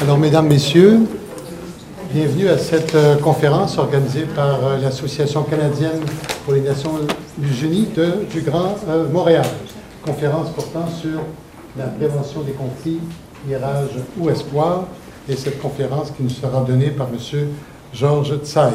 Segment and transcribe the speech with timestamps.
[0.00, 1.00] Alors, mesdames, messieurs,
[2.12, 6.00] bienvenue à cette euh, conférence organisée par euh, l'Association canadienne
[6.44, 6.92] pour les Nations
[7.38, 9.44] Unies de, du Grand euh, Montréal.
[10.04, 11.20] Conférence portant sur
[11.76, 13.00] la prévention des conflits,
[13.46, 14.84] mirage ou espoir,
[15.28, 17.48] et cette conférence qui nous sera donnée par M.
[17.92, 18.70] Georges Tsai.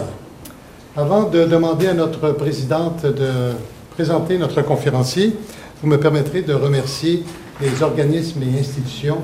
[0.96, 3.54] Avant de demander à notre présidente de
[3.92, 5.36] présenter notre conférencier,
[5.82, 7.24] vous me permettrez de remercier
[7.62, 9.18] les organismes et institutions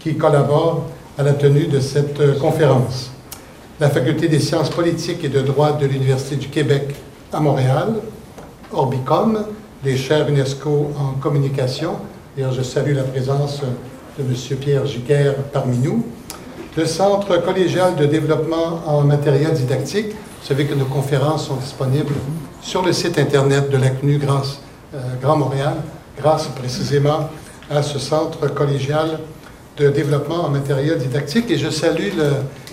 [0.00, 0.86] qui collaborent
[1.18, 3.10] à la tenue de cette conférence.
[3.78, 6.94] La Faculté des sciences politiques et de droit de l'Université du Québec
[7.32, 7.94] à Montréal,
[8.72, 9.44] Orbicom,
[9.84, 11.96] les chaires UNESCO en communication,
[12.36, 13.60] et je salue la présence
[14.18, 14.58] de M.
[14.58, 16.04] Pierre Giguère parmi nous,
[16.76, 20.10] le Centre collégial de développement en matériel didactique.
[20.10, 22.14] Vous savez que nos conférences sont disponibles
[22.62, 24.60] sur le site Internet de l'ACNU grâce,
[24.94, 25.74] euh, Grand Montréal,
[26.18, 27.28] grâce précisément
[27.70, 29.18] à ce centre collégial
[29.80, 31.50] de développement en matériel didactique.
[31.50, 32.30] Et je salue le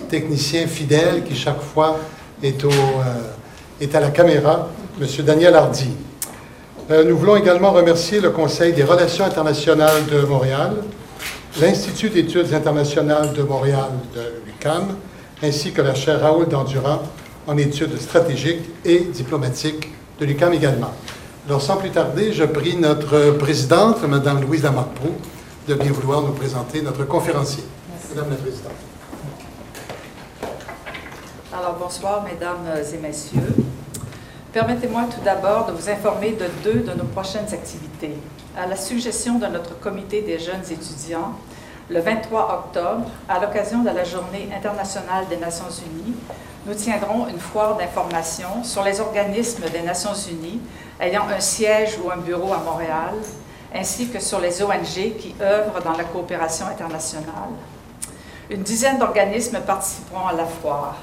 [0.10, 2.00] technicien fidèle qui chaque fois
[2.44, 4.70] est, au, euh, est à la caméra,
[5.00, 5.08] M.
[5.26, 5.90] Daniel Hardy.
[6.92, 10.74] Euh, nous voulons également remercier le Conseil des relations internationales de Montréal,
[11.62, 14.96] l'Institut d'études internationales de Montréal de l'UCAM,
[15.42, 17.04] ainsi que la chaire Raoul Dandurand
[17.48, 20.92] en études stratégiques et diplomatiques de l'UCAM également.
[21.48, 25.16] Alors, sans plus tarder, je prie notre présidente, Mme Louise Lamarproux,
[25.68, 27.64] de bien vouloir nous présenter notre conférencier.
[28.10, 28.72] Madame la Présidente.
[31.54, 33.54] Alors, bonsoir, Mesdames et Messieurs.
[34.54, 38.14] Permettez-moi tout d'abord de vous informer de deux de nos prochaines activités.
[38.58, 41.34] À la suggestion de notre comité des jeunes étudiants,
[41.90, 46.16] le 23 octobre, à l'occasion de la Journée internationale des Nations unies,
[46.66, 50.62] nous tiendrons une foire d'information sur les organismes des Nations unies
[51.02, 53.16] ayant un siège ou un bureau à Montréal,
[53.74, 57.54] ainsi que sur les ONG qui œuvrent dans la coopération internationale.
[58.50, 60.96] Une dizaine d'organismes participeront à la foire.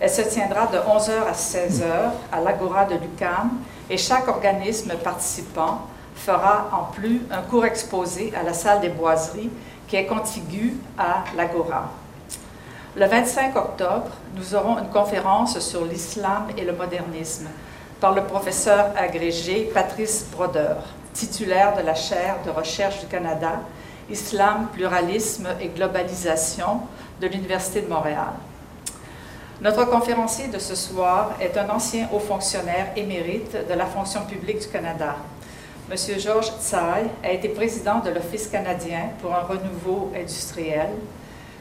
[0.00, 3.50] Elle se tiendra de 11h à 16h à l'Agora de l'UCAM
[3.88, 5.82] et chaque organisme participant
[6.14, 9.50] fera en plus un court exposé à la salle des boiseries
[9.86, 11.90] qui est contiguë à l'Agora.
[12.96, 17.46] Le 25 octobre, nous aurons une conférence sur l'islam et le modernisme
[18.00, 20.78] par le professeur agrégé Patrice Brodeur,
[21.12, 23.60] titulaire de la chaire de recherche du Canada,
[24.10, 26.80] Islam, pluralisme et globalisation
[27.20, 28.32] de l'Université de Montréal.
[29.60, 34.60] Notre conférencier de ce soir est un ancien haut fonctionnaire émérite de la fonction publique
[34.60, 35.16] du Canada.
[35.90, 35.96] M.
[36.18, 40.88] Georges Tsai a été président de l'Office canadien pour un renouveau industriel,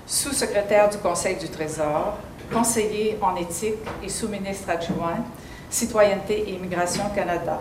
[0.06, 2.18] sous-secrétaire du Conseil du Trésor,
[2.54, 5.24] conseiller en éthique et sous-ministre adjoint,
[5.70, 7.60] Citoyenneté et Immigration Canada.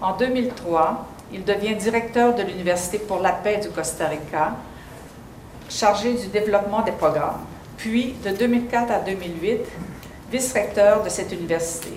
[0.00, 4.52] En 2003, il devient directeur de l'Université pour la paix du Costa Rica,
[5.68, 7.44] chargé du développement des programmes
[7.78, 9.60] puis de 2004 à 2008,
[10.30, 11.92] vice-recteur de cette université.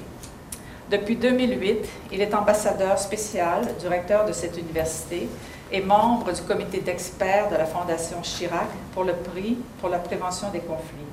[0.89, 5.27] Depuis 2008, il est ambassadeur spécial du recteur de cette université
[5.71, 10.49] et membre du comité d'experts de la Fondation Chirac pour le prix pour la prévention
[10.49, 11.10] des conflits.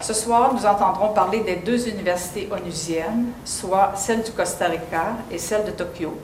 [0.00, 5.38] Ce soir, nous entendrons parler des deux universités onusiennes, soit celle du Costa Rica et
[5.38, 6.16] celle de Tokyo.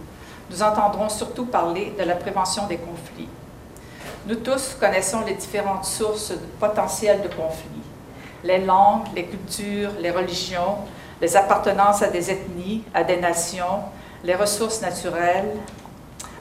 [0.49, 3.29] Nous entendrons surtout parler de la prévention des conflits.
[4.27, 7.83] Nous tous connaissons les différentes sources potentielles de conflits.
[8.45, 10.77] Les langues, les cultures, les religions,
[11.21, 13.81] les appartenances à des ethnies, à des nations,
[14.23, 15.51] les ressources naturelles,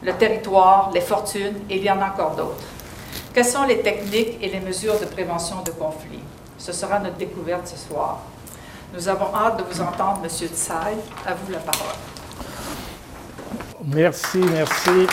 [0.03, 2.63] le territoire, les fortunes, et il y en a encore d'autres.
[3.33, 6.19] Quelles sont les techniques et les mesures de prévention de conflits?
[6.63, 8.22] Ce sera notre découverte ce soir.
[8.94, 10.29] Nous avons hâte de vous entendre, M.
[10.29, 10.74] Tsai.
[11.28, 11.94] À vous la parole.
[13.85, 15.07] Merci, merci.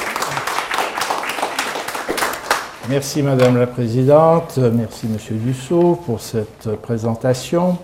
[2.89, 7.79] Merci Madame la Présidente, merci Monsieur Dussault pour cette présentation.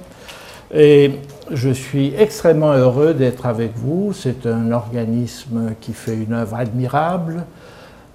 [0.72, 1.18] Et
[1.50, 4.12] je suis extrêmement heureux d'être avec vous.
[4.12, 7.44] C'est un organisme qui fait une œuvre admirable.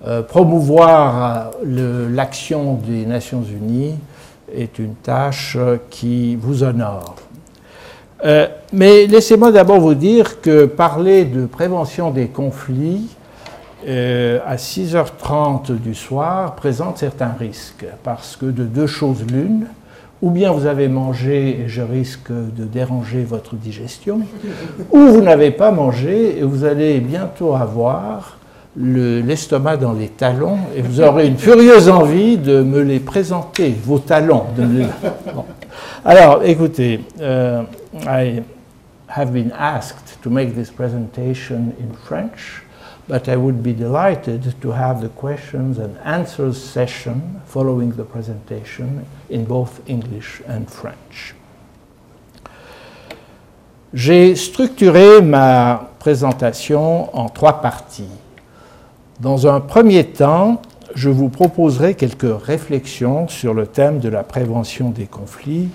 [0.07, 3.97] Euh, promouvoir l'action des Nations Unies
[4.55, 5.57] est une tâche
[5.89, 7.15] qui vous honore.
[8.23, 13.07] Euh, mais laissez-moi d'abord vous dire que parler de prévention des conflits
[13.87, 19.65] euh, à 6h30 du soir présente certains risques, parce que de deux choses l'une,
[20.21, 24.21] ou bien vous avez mangé et je risque de déranger votre digestion,
[24.91, 28.37] ou vous n'avez pas mangé et vous allez bientôt avoir
[28.75, 33.99] l'estomac dans les talons et vous aurez une furieuse envie de me les présenter, vos
[33.99, 34.45] talons.
[36.05, 37.63] Alors, écoutez, uh,
[38.07, 38.43] I
[39.07, 42.63] have been asked to make this presentation in French.
[43.11, 49.05] but I would be delighted to have the questions and answers session following the presentation
[49.29, 51.35] in both English and French.
[53.93, 58.20] J'ai structuré ma présentation en trois parties.
[59.21, 60.63] Dans un premier temps,
[60.95, 65.69] je vous proposerai quelques réflexions sur le thème de la prévention des conflits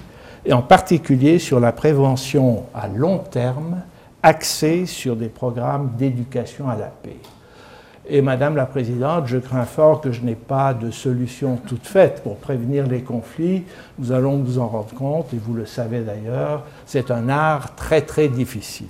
[0.45, 3.83] et en particulier sur la prévention à long terme
[4.21, 7.19] axée sur des programmes d'éducation à la paix.
[8.09, 12.25] Et Madame la Présidente, je crains fort que je n'ai pas de solution toute faite
[12.25, 13.63] pour prévenir les conflits.
[14.01, 18.03] Nous allons nous en rendre compte, et vous le savez d'ailleurs, c'est un art très
[18.03, 18.89] très difficile.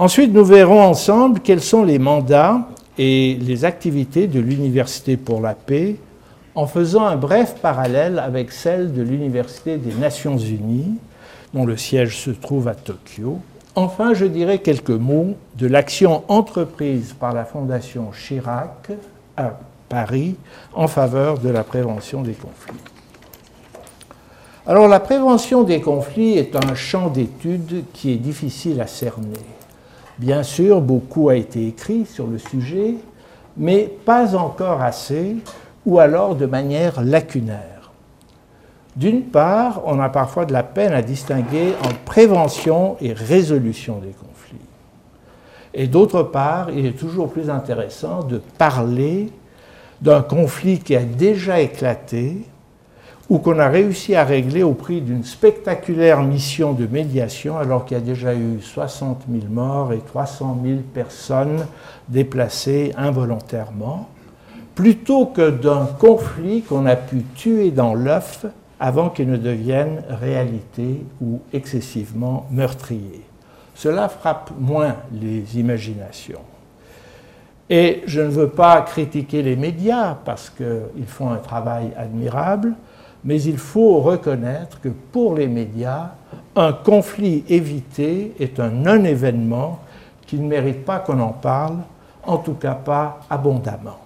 [0.00, 2.66] Ensuite, nous verrons ensemble quels sont les mandats
[2.96, 5.96] et les activités de l'Université pour la paix
[6.54, 10.94] en faisant un bref parallèle avec celle de l'Université des Nations Unies,
[11.52, 13.40] dont le siège se trouve à Tokyo.
[13.74, 18.92] Enfin, je dirai quelques mots de l'action entreprise par la Fondation Chirac
[19.36, 19.58] à
[19.90, 20.34] Paris
[20.72, 22.80] en faveur de la prévention des conflits.
[24.66, 29.59] Alors la prévention des conflits est un champ d'étude qui est difficile à cerner.
[30.20, 32.96] Bien sûr, beaucoup a été écrit sur le sujet,
[33.56, 35.36] mais pas encore assez,
[35.86, 37.90] ou alors de manière lacunaire.
[38.96, 44.10] D'une part, on a parfois de la peine à distinguer entre prévention et résolution des
[44.10, 44.58] conflits.
[45.72, 49.32] Et d'autre part, il est toujours plus intéressant de parler
[50.02, 52.42] d'un conflit qui a déjà éclaté
[53.30, 57.96] ou qu'on a réussi à régler au prix d'une spectaculaire mission de médiation alors qu'il
[57.96, 61.64] y a déjà eu 60 000 morts et 300 000 personnes
[62.08, 64.08] déplacées involontairement,
[64.74, 68.46] plutôt que d'un conflit qu'on a pu tuer dans l'œuf
[68.80, 73.22] avant qu'il ne devienne réalité ou excessivement meurtrier.
[73.76, 76.40] Cela frappe moins les imaginations.
[77.68, 82.74] Et je ne veux pas critiquer les médias parce qu'ils font un travail admirable,
[83.24, 86.12] mais il faut reconnaître que pour les médias,
[86.56, 89.80] un conflit évité est un non-événement
[90.26, 91.78] qui ne mérite pas qu'on en parle,
[92.24, 93.98] en tout cas pas abondamment.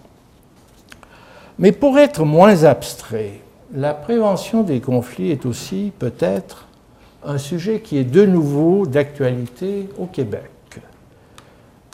[1.58, 3.40] Mais pour être moins abstrait,
[3.72, 6.66] la prévention des conflits est aussi peut-être
[7.24, 10.50] un sujet qui est de nouveau d'actualité au Québec,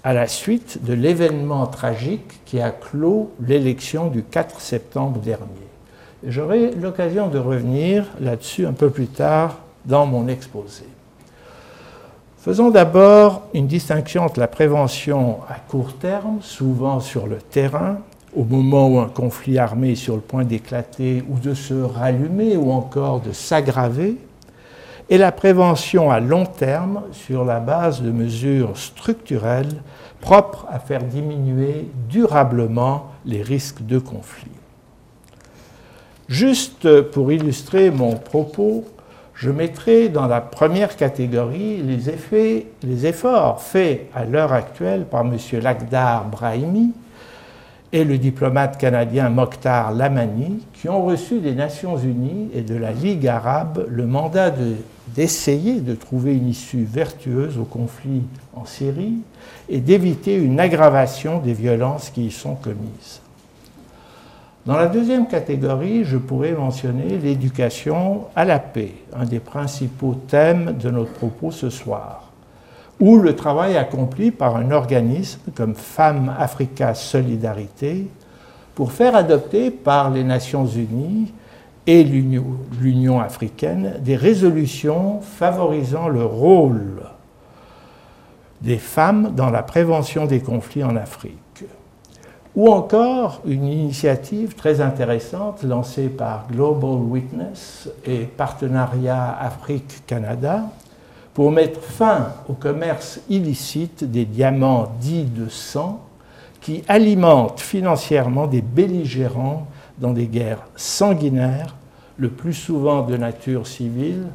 [0.03, 5.70] à la suite de l'événement tragique qui a clos l'élection du 4 septembre dernier.
[6.27, 9.57] J'aurai l'occasion de revenir là-dessus un peu plus tard
[9.87, 10.85] dans mon exposé.
[12.37, 17.99] Faisons d'abord une distinction entre la prévention à court terme, souvent sur le terrain,
[18.37, 22.57] au moment où un conflit armé est sur le point d'éclater ou de se rallumer
[22.57, 24.17] ou encore de s'aggraver,
[25.09, 29.83] et la prévention à long terme sur la base de mesures structurelles
[30.21, 34.60] propres à faire diminuer durablement les risques de conflit.
[36.31, 38.85] Juste pour illustrer mon propos,
[39.35, 45.37] je mettrai dans la première catégorie les, efforts faits à l'heure actuelle par M.
[45.61, 46.93] Lakhdar Brahimi
[47.93, 52.93] et le diplomate canadien Mokhtar Lamani, qui ont reçu des Nations Unies et de la
[52.93, 54.55] Ligue arabe le mandat
[55.09, 58.23] d'essayer de trouver une issue vertueuse au conflit
[58.55, 59.17] en Syrie
[59.69, 63.20] et d'éviter une aggravation des violences qui y sont commises.
[64.67, 70.77] Dans la deuxième catégorie, je pourrais mentionner l'éducation à la paix, un des principaux thèmes
[70.79, 72.31] de notre propos ce soir,
[73.01, 78.09] ou le travail accompli par un organisme comme Femmes Africa Solidarité
[78.75, 81.33] pour faire adopter par les Nations Unies
[81.87, 87.01] et l'Union africaine des résolutions favorisant le rôle
[88.61, 91.50] des femmes dans la prévention des conflits en Afrique
[92.61, 100.65] ou encore une initiative très intéressante lancée par Global Witness et Partenariat Afrique-Canada
[101.33, 106.03] pour mettre fin au commerce illicite des diamants dits de sang
[106.61, 111.75] qui alimentent financièrement des belligérants dans des guerres sanguinaires,
[112.19, 114.27] le plus souvent de nature civile,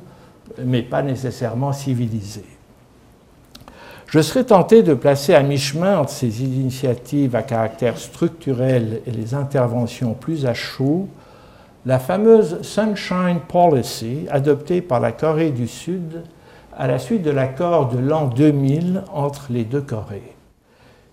[0.66, 2.55] mais pas nécessairement civilisée.
[4.08, 9.34] Je serais tenté de placer à mi-chemin entre ces initiatives à caractère structurel et les
[9.34, 11.08] interventions plus à chaud
[11.86, 16.24] la fameuse Sunshine Policy adoptée par la Corée du Sud
[16.76, 20.36] à la suite de l'accord de l'an 2000 entre les deux Corées.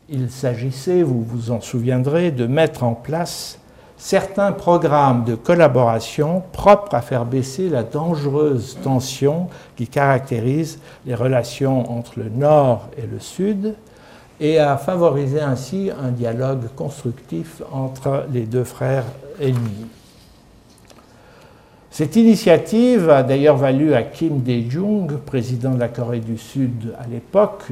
[0.08, 3.58] Il s'agissait, vous vous en souviendrez, de mettre en place
[4.02, 11.88] certains programmes de collaboration propres à faire baisser la dangereuse tension qui caractérise les relations
[11.96, 13.76] entre le Nord et le Sud,
[14.40, 19.04] et à favoriser ainsi un dialogue constructif entre les deux frères
[19.40, 19.86] ennemis.
[21.92, 27.06] Cette initiative a d'ailleurs valu à Kim Dae-jung, président de la Corée du Sud à
[27.06, 27.68] l'époque,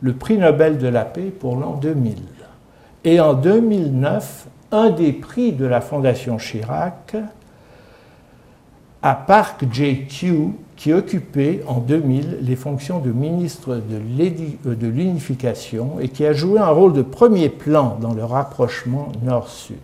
[0.00, 2.14] le prix Nobel de la paix pour l'an 2000.
[3.04, 7.16] Et en 2009, un des prix de la Fondation Chirac
[9.02, 16.08] à Park Jae-kyu, qui occupait en 2000 les fonctions de ministre euh, de l'unification et
[16.08, 19.76] qui a joué un rôle de premier plan dans le rapprochement nord-sud.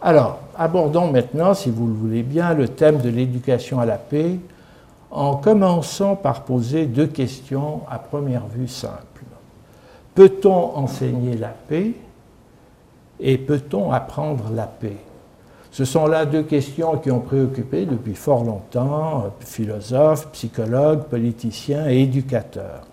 [0.00, 4.38] Alors, abordons maintenant, si vous le voulez bien, le thème de l'éducation à la paix
[5.10, 9.24] en commençant par poser deux questions à première vue simples.
[10.14, 11.92] Peut-on enseigner la paix
[13.20, 14.96] et peut-on apprendre la paix?
[15.70, 21.88] Ce sont là deux questions qui ont préoccupé depuis fort longtemps euh, philosophes, psychologues, politiciens
[21.88, 22.86] et éducateurs.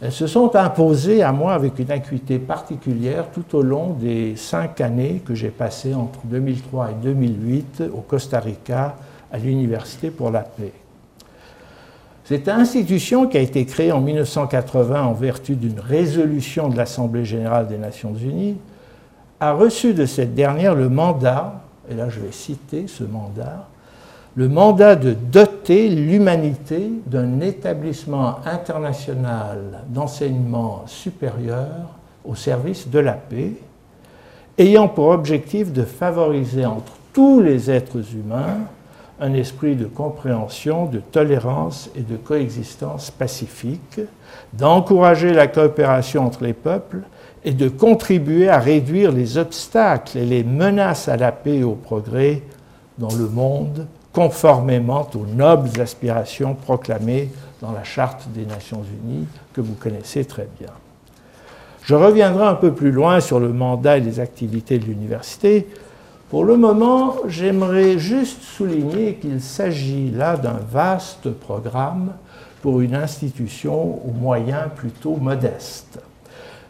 [0.00, 4.80] Elles se sont imposées à moi avec une acuité particulière tout au long des cinq
[4.80, 8.96] années que j'ai passées entre 2003 et 2008 au Costa Rica
[9.32, 10.72] à l'Université pour la paix.
[12.24, 17.68] Cette institution qui a été créée en 1980 en vertu d'une résolution de l'Assemblée générale
[17.68, 18.56] des Nations unies
[19.40, 23.66] a reçu de cette dernière le mandat et là je vais citer ce mandat,
[24.36, 31.66] le mandat de doter l'humanité d'un établissement international d'enseignement supérieur
[32.24, 33.52] au service de la paix,
[34.58, 38.58] ayant pour objectif de favoriser entre tous les êtres humains
[39.20, 44.00] un esprit de compréhension, de tolérance et de coexistence pacifique,
[44.52, 47.00] d'encourager la coopération entre les peuples
[47.44, 51.74] et de contribuer à réduire les obstacles et les menaces à la paix et au
[51.74, 52.42] progrès
[52.98, 57.30] dans le monde, conformément aux nobles aspirations proclamées
[57.60, 60.70] dans la Charte des Nations Unies que vous connaissez très bien.
[61.84, 65.68] Je reviendrai un peu plus loin sur le mandat et les activités de l'université.
[66.30, 72.12] Pour le moment, j'aimerais juste souligner qu'il s'agit là d'un vaste programme
[72.60, 76.00] pour une institution aux moyens plutôt modestes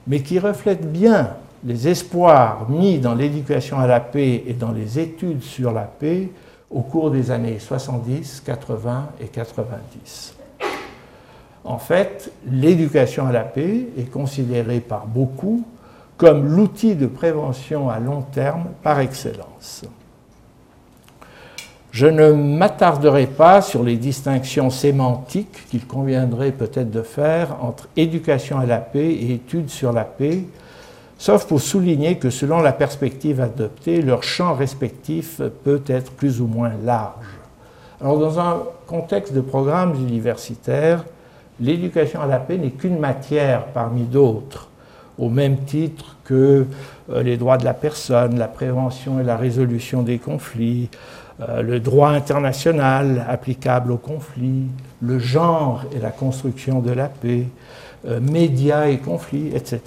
[0.08, 4.98] mais qui reflète bien les espoirs mis dans l'éducation à la paix et dans les
[4.98, 6.30] études sur la paix
[6.70, 10.34] au cours des années 70, 80 et 90.
[11.64, 15.64] En fait, l'éducation à la paix est considérée par beaucoup
[16.16, 19.84] comme l'outil de prévention à long terme par excellence.
[21.99, 28.61] Je ne m'attarderai pas sur les distinctions sémantiques qu'il conviendrait peut-être de faire entre éducation
[28.61, 30.45] à la paix et études sur la paix,
[31.19, 36.47] sauf pour souligner que selon la perspective adoptée, leur champ respectif peut être plus ou
[36.47, 37.26] moins large.
[38.00, 41.05] Alors dans un contexte de programmes universitaires,
[41.59, 44.69] l'éducation à la paix n'est qu'une matière parmi d'autres,
[45.19, 46.64] au même titre que
[47.11, 50.90] euh, les droits de la personne, la prévention et la résolution des conflits,
[51.38, 54.66] le droit international applicable au conflit,
[55.00, 57.47] le genre et la construction de la paix,
[58.07, 59.80] euh, médias et conflits, etc.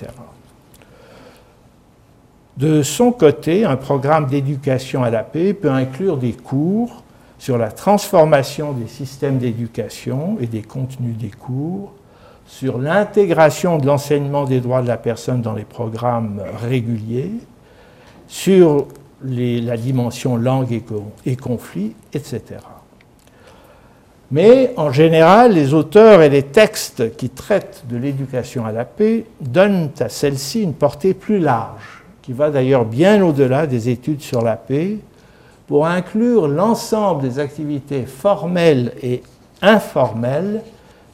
[2.57, 7.03] De son côté, un programme d'éducation à la paix peut inclure des cours
[7.39, 11.93] sur la transformation des systèmes d'éducation et des contenus des cours,
[12.45, 17.31] sur l'intégration de l'enseignement des droits de la personne dans les programmes réguliers,
[18.27, 18.87] sur
[19.23, 20.83] la dimension langue et,
[21.25, 22.41] et conflit, etc.
[24.31, 29.25] Mais en général, les auteurs et les textes qui traitent de l'éducation à la paix
[29.41, 34.41] donnent à celle-ci une portée plus large, qui va d'ailleurs bien au-delà des études sur
[34.41, 34.99] la paix,
[35.67, 39.21] pour inclure l'ensemble des activités formelles et
[39.61, 40.61] informelles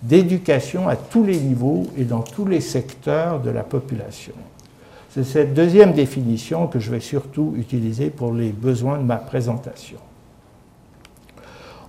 [0.02, 4.34] d'éducation à tous les niveaux et dans tous les secteurs de la population.
[5.18, 9.98] C'est cette deuxième définition que je vais surtout utiliser pour les besoins de ma présentation.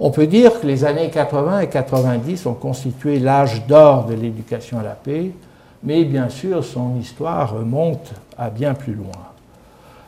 [0.00, 4.78] On peut dire que les années 80 et 90 ont constitué l'âge d'or de l'éducation
[4.78, 5.32] à la paix,
[5.82, 9.28] mais bien sûr son histoire remonte à bien plus loin.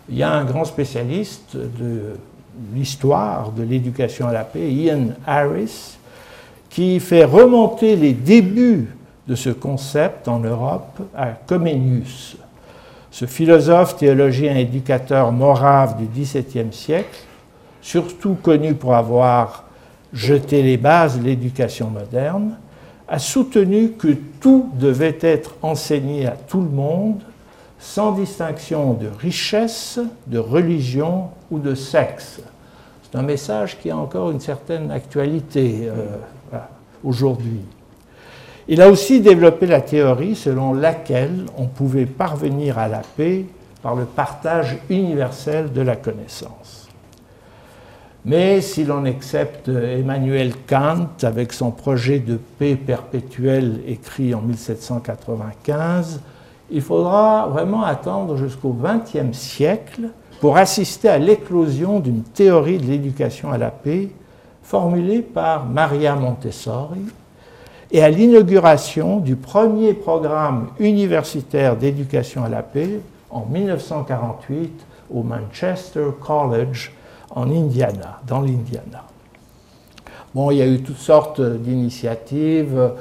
[0.09, 2.17] Il y a un grand spécialiste de
[2.75, 5.99] l'histoire de l'éducation à la paix, Ian Harris,
[6.71, 8.89] qui fait remonter les débuts
[9.29, 12.39] de ce concept en Europe à Comenius,
[13.11, 17.19] ce philosophe, théologien, éducateur morave du XVIIe siècle,
[17.83, 19.65] surtout connu pour avoir
[20.13, 22.57] jeté les bases de l'éducation moderne,
[23.09, 27.21] a soutenu que tout devait être enseigné à tout le monde,
[27.79, 32.41] sans distinction de richesse, de religion ou de sexe.
[33.03, 36.59] C'est un message qui a encore une certaine actualité euh,
[37.03, 37.63] aujourd'hui.
[38.73, 43.47] Il a aussi développé la théorie selon laquelle on pouvait parvenir à la paix
[43.83, 46.89] par le partage universel de la connaissance.
[48.25, 56.21] Mais si l'on accepte Emmanuel Kant avec son projet de paix perpétuelle écrit en 1795,
[56.71, 60.11] il faudra vraiment attendre jusqu'au XXe siècle
[60.41, 64.11] pour assister à l'éclosion d'une théorie de l'éducation à la paix
[64.63, 67.01] formulée par Maria Montessori
[67.93, 76.07] et à l'inauguration du premier programme universitaire d'éducation à la paix en 1948 au Manchester
[76.21, 76.93] College
[77.31, 79.05] en Indiana, dans l'Indiana.
[80.35, 82.93] Bon, il y a eu toutes sortes d'initiatives.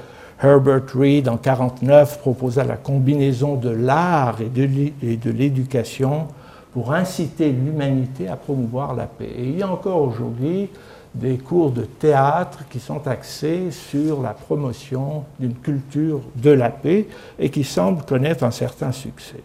[0.41, 6.27] Herbert Reed, en 1949, proposa la combinaison de l'art et de l'éducation
[6.73, 9.29] pour inciter l'humanité à promouvoir la paix.
[9.37, 10.69] Et il y a encore aujourd'hui
[11.13, 17.07] des cours de théâtre qui sont axés sur la promotion d'une culture de la paix
[17.39, 19.43] et qui semblent connaître un certain succès.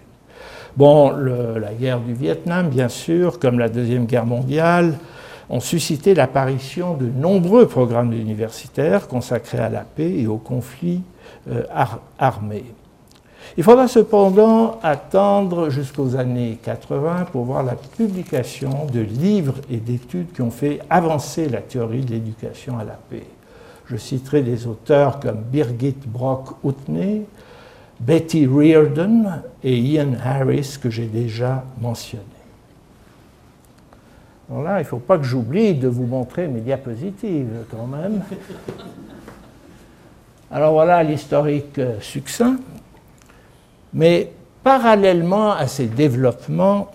[0.77, 4.99] Bon, la guerre du Vietnam, bien sûr, comme la Deuxième Guerre mondiale,
[5.49, 11.03] ont suscité l'apparition de nombreux programmes universitaires consacrés à la paix et aux conflits
[11.49, 11.63] euh,
[12.19, 12.65] armés.
[13.57, 20.33] Il faudra cependant attendre jusqu'aux années 80 pour voir la publication de livres et d'études
[20.33, 23.23] qui ont fait avancer la théorie de l'éducation à la paix.
[23.87, 27.23] Je citerai des auteurs comme Birgit Brock-Outney,
[28.01, 29.27] Betty Reardon
[29.63, 32.25] et Ian Harris que j'ai déjà mentionnés.
[34.51, 38.21] Alors là, il ne faut pas que j'oublie de vous montrer mes diapositives quand même.
[40.51, 42.57] Alors voilà l'historique succinct.
[43.95, 44.33] Mais
[44.65, 46.91] parallèlement à ces développements,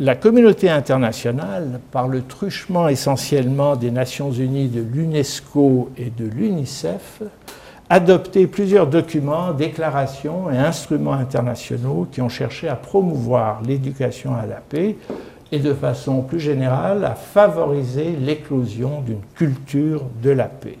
[0.00, 7.22] la communauté internationale, par le truchement essentiellement des Nations Unies, de l'UNESCO et de l'UNICEF,
[7.88, 14.56] adopté plusieurs documents, déclarations et instruments internationaux qui ont cherché à promouvoir l'éducation à la
[14.56, 14.96] paix
[15.52, 20.78] et de façon plus générale à favoriser l'éclosion d'une culture de la paix.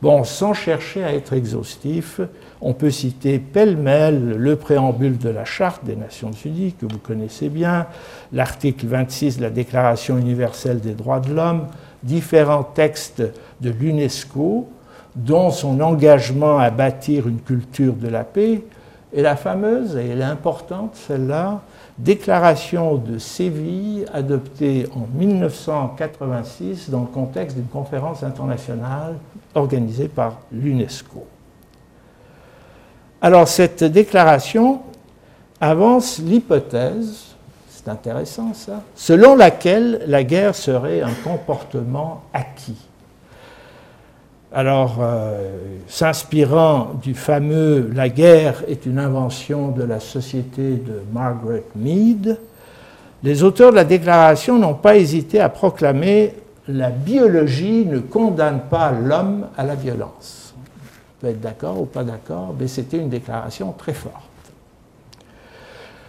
[0.00, 2.20] Bon, sans chercher à être exhaustif,
[2.62, 7.48] on peut citer pêle-mêle le préambule de la Charte des Nations Unies, que vous connaissez
[7.48, 7.86] bien,
[8.32, 11.66] l'article 26 de la Déclaration universelle des droits de l'homme,
[12.04, 13.22] différents textes
[13.60, 14.68] de l'UNESCO,
[15.16, 18.62] dont son engagement à bâtir une culture de la paix,
[19.12, 21.60] et la fameuse, et elle est importante celle-là,
[21.98, 29.16] Déclaration de Séville adoptée en 1986 dans le contexte d'une conférence internationale
[29.54, 31.26] organisée par l'UNESCO.
[33.24, 34.80] Alors cette déclaration
[35.60, 37.36] avance l'hypothèse,
[37.70, 42.88] c'est intéressant ça, selon laquelle la guerre serait un comportement acquis.
[44.52, 45.50] Alors, euh,
[45.86, 52.38] s'inspirant du fameux La guerre est une invention de la société de Margaret Mead,
[53.22, 56.34] les auteurs de la déclaration n'ont pas hésité à proclamer
[56.66, 60.41] La biologie ne condamne pas l'homme à la violence
[61.30, 64.14] être d'accord ou pas d'accord, mais c'était une déclaration très forte.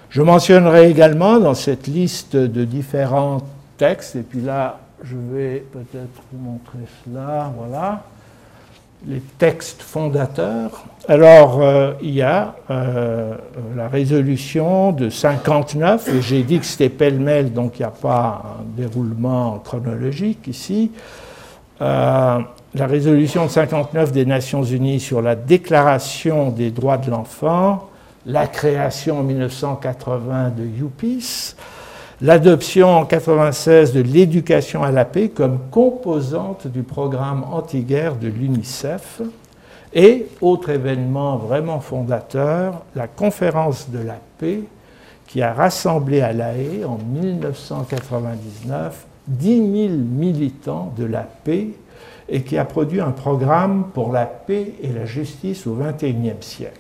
[0.10, 3.42] Je mentionnerai également dans cette liste de différents
[3.78, 8.04] textes, et puis là, je vais peut-être vous montrer cela, voilà,
[9.08, 10.86] les textes fondateurs.
[11.08, 13.36] Alors, euh, il y a euh,
[13.76, 18.60] la résolution de 59, et j'ai dit que c'était pêle-mêle, donc il n'y a pas
[18.60, 20.92] un déroulement chronologique ici.
[21.82, 22.40] Euh,
[22.76, 27.90] la résolution 59 des Nations Unies sur la déclaration des droits de l'enfant,
[28.26, 31.56] la création en 1980 de UPIS,
[32.22, 39.22] l'adoption en 1996 de l'éducation à la paix comme composante du programme anti-guerre de l'UNICEF,
[39.94, 44.62] et, autre événement vraiment fondateur, la conférence de la paix
[45.28, 51.68] qui a rassemblé à La Haye en 1999 10 000 militants de la paix
[52.30, 56.80] et qui a produit un programme pour la paix et la justice au XXIe siècle.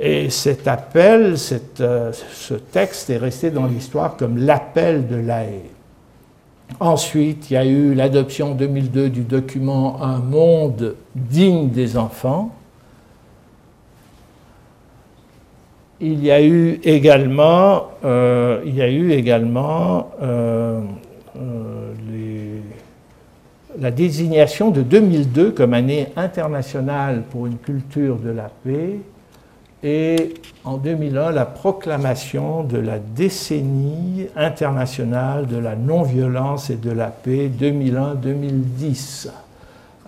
[0.00, 1.34] Et cet appel,
[1.80, 5.70] euh, ce texte est resté dans l'histoire comme l'appel de la haie.
[6.80, 12.54] Ensuite, il y a eu l'adoption en 2002 du document Un monde digne des enfants.
[16.00, 20.80] Il y a eu également, euh, il y a eu également euh,
[23.80, 28.98] la désignation de 2002 comme année internationale pour une culture de la paix
[29.84, 37.06] et en 2001 la proclamation de la décennie internationale de la non-violence et de la
[37.06, 39.28] paix 2001-2010.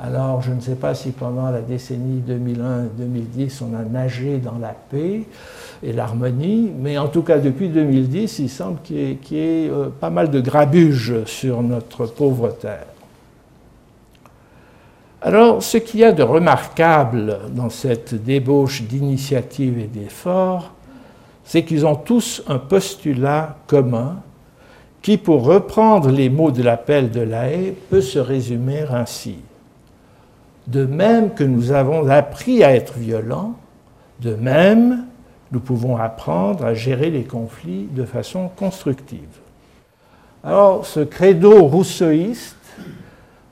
[0.02, 4.74] Alors, je ne sais pas si pendant la décennie 2001-2010, on a nagé dans la
[4.90, 5.24] paix
[5.82, 10.10] et l'harmonie, mais en tout cas, depuis 2010, il semble qu'il y ait, euh, pas
[10.10, 12.86] mal de grabuge sur notre pauvre terre.
[15.22, 20.72] Alors, ce qu'il y a de remarquable dans cette débauche d'initiative et d'effort,
[21.44, 24.22] c'est qu'ils ont tous un postulat commun
[25.02, 29.36] qui, pour reprendre les mots de l'appel de la haie, peut se résumer ainsi.
[30.66, 33.54] De même que nous avons appris à être violents,
[34.20, 35.04] de même,
[35.52, 39.40] nous pouvons apprendre à gérer les conflits de façon constructive.
[40.44, 42.56] Alors, ce credo rousseauiste,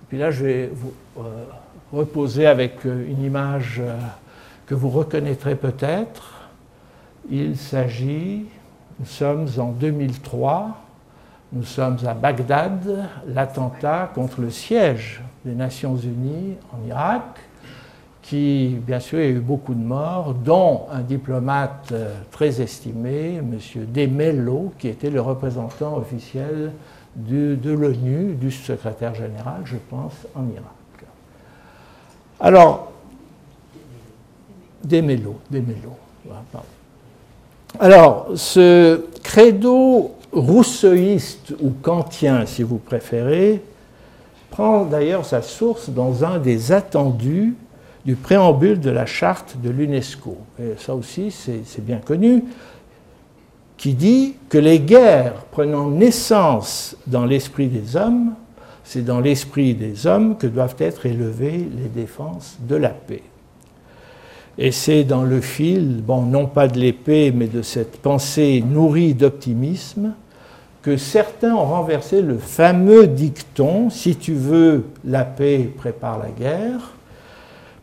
[0.09, 0.93] puis là je vais vous
[1.93, 3.97] reposer avec euh, une image euh,
[4.67, 6.35] que vous reconnaîtrez peut-être.
[7.31, 8.47] Il s'agit,
[8.99, 10.77] nous sommes en 2003,
[11.53, 17.23] nous sommes à Bagdad, l'attentat contre le siège des Nations Unies en Irak,
[18.23, 23.59] qui, bien sûr, a eu beaucoup de morts, dont un diplomate euh, très estimé, M.
[23.87, 26.73] Demello, qui était le représentant officiel
[27.17, 30.78] de, de l'ONU, du secrétaire général, je pense, en Irak.
[32.41, 32.93] Alors,
[34.85, 35.97] Demello, Demello.
[37.79, 43.63] Alors, ce credo rousseauiste ou kantien, si vous préférez,
[44.51, 47.55] prend d'ailleurs sa source dans un des attendus
[48.05, 50.39] du préambule de la charte de l'UNESCO.
[50.61, 52.45] Et ça aussi, c'est bien connu,
[53.77, 58.35] qui dit que les guerres prenant naissance dans l'esprit des hommes,
[58.89, 63.23] c'est dans l'esprit des hommes que doivent être élevées les défenses de la paix.
[64.57, 70.15] Et c'est dans le fil, non pas de l'épée, mais de cette pensée nourrie d'optimisme,
[70.81, 76.95] que certains ont renversé le fameux dicton Si tu veux la paix, prépare la guerre,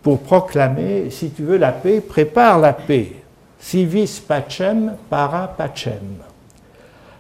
[0.02, 3.12] pour proclamer Si tu veux la paix, prépare la paix.
[3.60, 6.18] Si vis pacem, para pacem.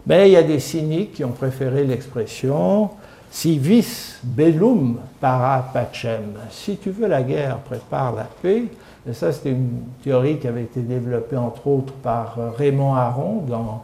[0.08, 2.89] Mais il y a des cyniques qui ont préféré l'expression
[3.36, 6.38] Si vis bellum, para pacem.
[6.50, 8.63] Si tu veux la guerre, prépare la paix.
[9.06, 13.43] Et ça, c'était une théorie qui avait été développée entre autres par euh, Raymond Aron
[13.45, 13.84] dans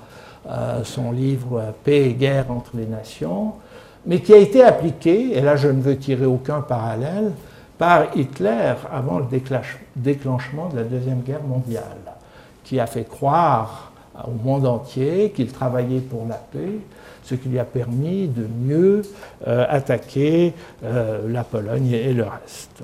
[0.50, 3.56] euh, son livre Paix et guerre entre les nations,
[4.06, 7.34] mais qui a été appliquée, et là je ne veux tirer aucun parallèle,
[7.78, 9.26] par Hitler avant le
[9.98, 12.00] déclenchement de la Deuxième Guerre mondiale,
[12.64, 13.90] qui a fait croire
[14.26, 16.80] au monde entier qu'il travaillait pour la paix,
[17.24, 19.02] ce qui lui a permis de mieux
[19.47, 22.84] euh, attaquer la Pologne et le reste.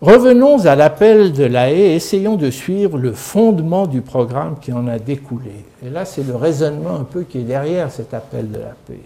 [0.00, 4.88] Revenons à l'appel de la haie, essayons de suivre le fondement du programme qui en
[4.88, 5.52] a découlé.
[5.84, 9.02] Et là, c'est le raisonnement un peu qui est derrière cet appel de la paix.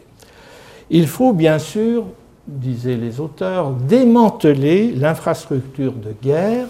[0.90, 2.05] Il faut bien sûr,
[2.46, 6.66] disaient les auteurs, démanteler l'infrastructure de guerre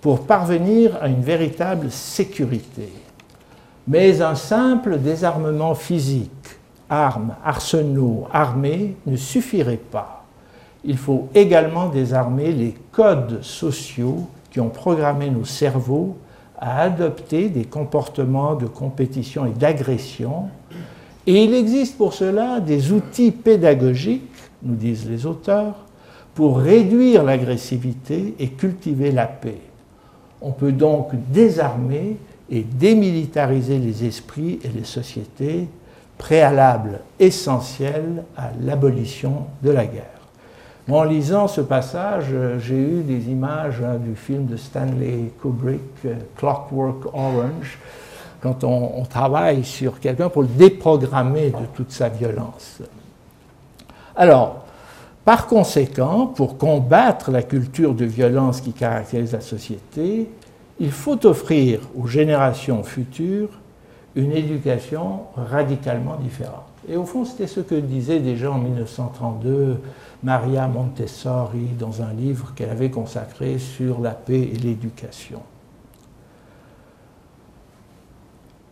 [0.00, 2.92] pour parvenir à une véritable sécurité.
[3.86, 6.30] Mais un simple désarmement physique,
[6.88, 10.20] armes, arsenaux, armées, ne suffirait pas
[10.84, 16.16] il faut également désarmer les codes sociaux qui ont programmé nos cerveaux
[16.58, 20.48] à adopter des comportements de compétition et d'agression.
[21.26, 24.22] Et il existe pour cela des outils pédagogiques,
[24.62, 25.74] nous disent les auteurs,
[26.34, 29.60] pour réduire l'agressivité et cultiver la paix.
[30.42, 32.16] On peut donc désarmer
[32.50, 35.68] et démilitariser les esprits et les sociétés,
[36.18, 40.20] préalable essentiel à l'abolition de la guerre.
[40.90, 45.80] En lisant ce passage, euh, j'ai eu des images hein, du film de Stanley Kubrick,
[46.04, 47.78] euh, Clockwork Orange,
[48.40, 52.80] quand on, travaille sur quelqu'un pour le déprogrammer de toute sa violence.
[54.16, 54.59] Alors,
[55.30, 60.28] par conséquent, pour combattre la culture de violence qui caractérise la société,
[60.80, 63.50] il faut offrir aux générations futures
[64.16, 66.66] une éducation radicalement différente.
[66.88, 69.78] Et au fond, c'était ce que disait déjà en 1932
[70.24, 75.42] Maria Montessori dans un livre qu'elle avait consacré sur la paix et l'éducation.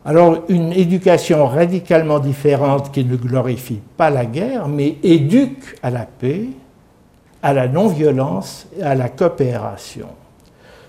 [0.05, 6.07] Alors une éducation radicalement différente qui ne glorifie pas la guerre, mais éduque à la
[6.07, 6.47] paix,
[7.43, 10.09] à la non-violence et à la coopération.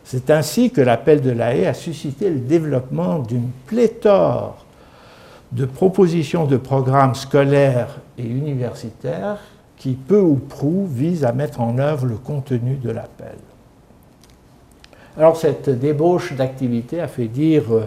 [0.03, 4.65] C'est ainsi que l'appel de la haie a suscité le développement d'une pléthore
[5.51, 9.37] de propositions de programmes scolaires et universitaires
[9.77, 13.37] qui, peu ou prou, vise à mettre en œuvre le contenu de l'appel.
[15.17, 17.85] Alors cette débauche d'activité a fait dire euh,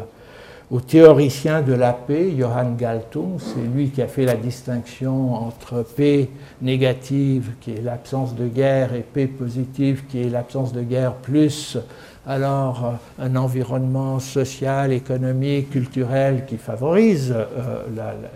[0.73, 3.37] au théoricien de la paix, Johann Galtung.
[3.39, 6.31] C'est lui qui a fait la distinction entre paix
[6.63, 11.77] négative, qui est l'absence de guerre, et paix positive, qui est l'absence de guerre, plus
[12.27, 17.83] alors un environnement social, économique, culturel qui favorise euh,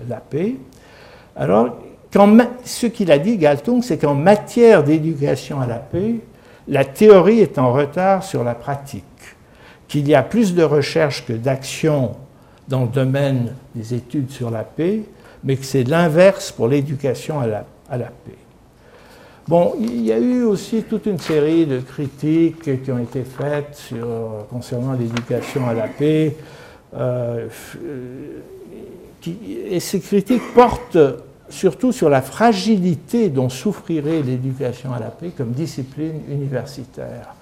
[0.06, 0.56] la, paix.
[1.36, 1.78] Alors,
[2.64, 6.16] ce qu'il a dit, Galtung, c'est qu'en matière d'éducation à la paix,
[6.68, 9.04] la théorie est en retard sur la pratique,
[9.88, 12.14] qu'il y a plus de recherches que d'actions
[12.68, 15.02] dans le domaine des études sur la paix,
[15.44, 17.64] mais que c'est l'inverse pour l'éducation à la,
[18.06, 18.38] paix.
[19.46, 23.76] Bon, il y a eu aussi toute une série de critiques qui ont été faites
[23.76, 24.08] sur,
[24.50, 26.36] concernant l'éducation à la paix,
[26.96, 27.46] euh,
[29.68, 30.98] et ces critiques portent
[31.48, 37.35] surtout sur la fragilité dont souffrirait l'éducation à la paix comme discipline universitaire.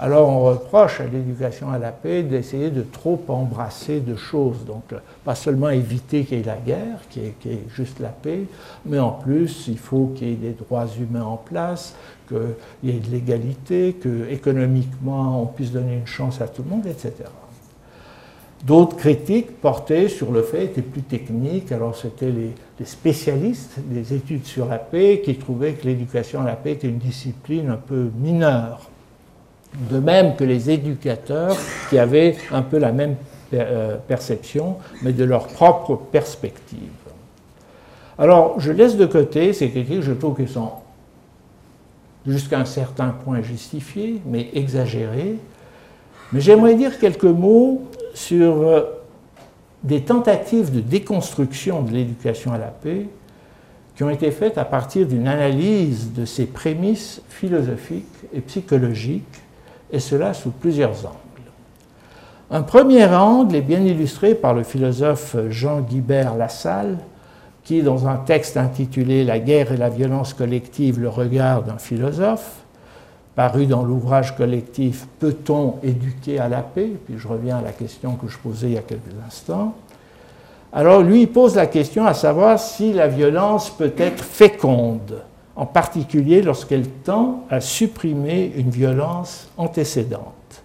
[0.00, 4.64] Alors on reproche à l'éducation à la paix d'essayer de trop embrasser de choses.
[4.64, 7.34] Donc pas seulement éviter qu'il y ait la guerre, qui est,
[7.74, 8.42] juste la paix,
[8.86, 11.96] mais en plus il faut qu'il y ait des droits humains en place,
[12.28, 12.38] qu'il
[12.84, 16.86] y ait de l'égalité, que économiquement on puisse donner une chance à tout le monde,
[16.86, 17.24] etc.
[18.64, 24.44] D'autres critiques portaient sur le fait, étaient plus techniques, alors c'était les, spécialistes des études
[24.46, 28.10] sur la paix qui trouvaient que l'éducation à la paix était une discipline un peu
[28.16, 28.88] mineure
[29.90, 31.56] de même que les éducateurs
[31.90, 33.16] qui avaient un peu la même
[33.54, 36.90] euh, perception, mais de leur propre perspective.
[38.18, 40.72] Alors, je laisse de côté ces critiques, je trouve qu'elles sont
[42.26, 45.36] jusqu'à un certain point justifiées, mais exagérées.
[46.32, 47.82] Mais j'aimerais dire quelques mots
[48.14, 48.82] sur euh,
[49.82, 53.06] des tentatives de déconstruction de l'éducation à la paix
[53.96, 59.24] qui ont été faites à partir d'une analyse de ses prémices philosophiques et psychologiques
[59.90, 61.16] et cela sous plusieurs angles.
[62.50, 66.98] Un premier angle est bien illustré par le philosophe Jean Guibert Lassalle,
[67.62, 72.60] qui, dans un texte intitulé La guerre et la violence collective, le regard d'un philosophe,
[73.34, 76.90] paru dans l'ouvrage collectif Peut-on éduquer à la paix?
[77.04, 79.74] Puis je reviens à la question que je posais il y a quelques instants.
[80.72, 85.22] Alors lui pose la question à savoir si la violence peut être féconde
[85.58, 90.62] en particulier lorsqu'elle tend à supprimer une violence antécédente.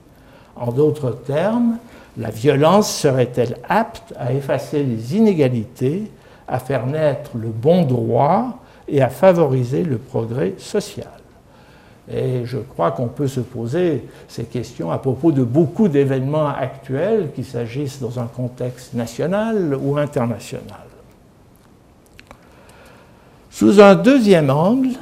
[0.55, 1.77] En d'autres termes,
[2.15, 6.11] la violence serait-elle apte à effacer les inégalités,
[6.47, 11.07] à faire naître le bon droit et à favoriser le progrès social?
[12.11, 17.31] Et je crois qu'on peut se poser ces questions à propos de beaucoup d'événements actuels,
[17.33, 20.92] qu'il s'agisse dans un contexte national ou international.
[23.53, 24.95] Sous un deuxième angle,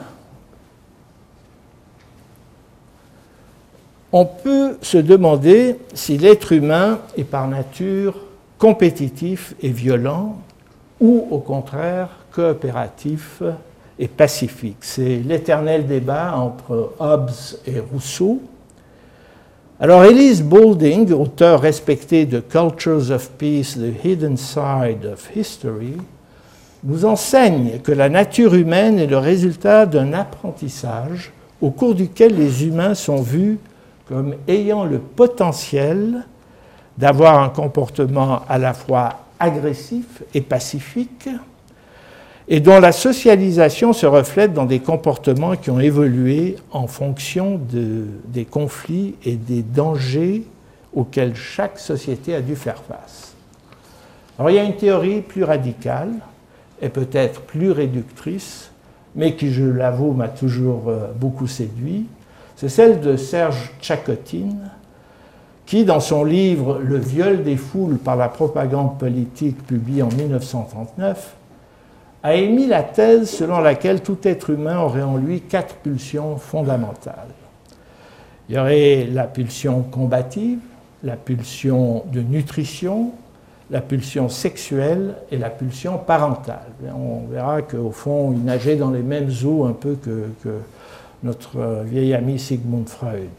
[4.12, 8.14] on peut se demander si l'être humain est par nature
[8.58, 10.42] compétitif et violent
[11.00, 13.42] ou au contraire coopératif
[13.98, 14.80] et pacifique.
[14.82, 17.32] C'est l'éternel débat entre Hobbes
[17.66, 18.42] et Rousseau.
[19.80, 25.96] Alors Elise Boulding, auteur respecté de Cultures of Peace, The Hidden Side of History,
[26.84, 32.66] nous enseigne que la nature humaine est le résultat d'un apprentissage au cours duquel les
[32.66, 33.60] humains sont vus
[34.08, 36.26] comme ayant le potentiel
[36.98, 41.30] d'avoir un comportement à la fois agressif et pacifique,
[42.48, 48.46] et dont la socialisation se reflète dans des comportements qui ont évolué en fonction des
[48.46, 50.44] conflits et des dangers
[50.94, 53.34] auxquels chaque société a dû faire face.
[54.38, 56.12] Alors il y a une théorie plus radicale
[56.82, 58.72] est peut-être plus réductrice,
[59.16, 62.08] mais qui, je l'avoue, m'a toujours euh, beaucoup séduit,
[62.56, 64.50] c'est celle de Serge Tchakotin,
[65.66, 71.36] qui, dans son livre Le viol des foules par la propagande politique, publié en 1939,
[72.24, 77.30] a émis la thèse selon laquelle tout être humain aurait en lui quatre pulsions fondamentales.
[78.48, 80.60] Il y aurait la pulsion combative,
[81.04, 83.12] la pulsion de nutrition,
[83.72, 86.68] la pulsion sexuelle et la pulsion parentale.
[86.94, 90.60] On verra qu'au fond, il nageait dans les mêmes eaux un peu que,
[91.24, 93.30] notre vieil ami Sigmund Freud.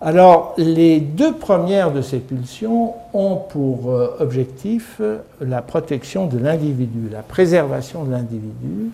[0.00, 5.00] Alors, les deux premières de ces pulsions ont pour euh, objectif
[5.40, 8.90] la protection de l'individu, la préservation de l'individu,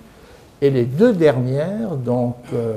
[0.61, 2.75] et les deux dernières, donc euh,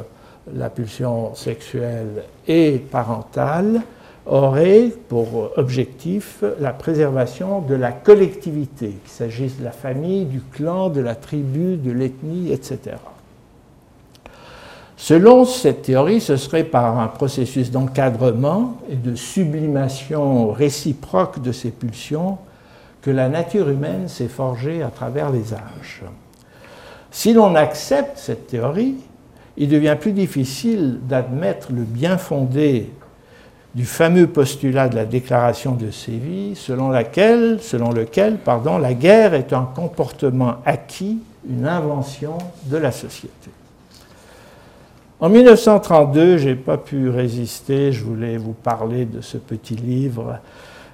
[0.56, 3.82] la pulsion sexuelle et parentale,
[4.26, 10.90] aurait pour objectif la préservation de la collectivité, qu'il s'agisse de la famille, du clan,
[10.90, 12.98] de la tribu, de l'ethnie, etc.
[14.98, 21.70] Selon cette théorie, ce serait par un processus d'encadrement et de sublimation réciproque de ces
[21.70, 22.38] pulsions
[23.02, 26.04] que la nature humaine s'est forgée à travers les âges.
[27.12, 28.96] Si l'on accepte cette théorie,
[29.58, 32.90] il devient plus difficile d'admettre le bien fondé
[33.76, 39.68] du fameux postulat de la déclaration de Séville, selon, lequel pardon, la guerre est un
[39.76, 43.52] comportement acquis, une invention de la société.
[45.20, 50.40] En 1932, je n'ai pas pu résister, je voulais vous parler de ce petit livre.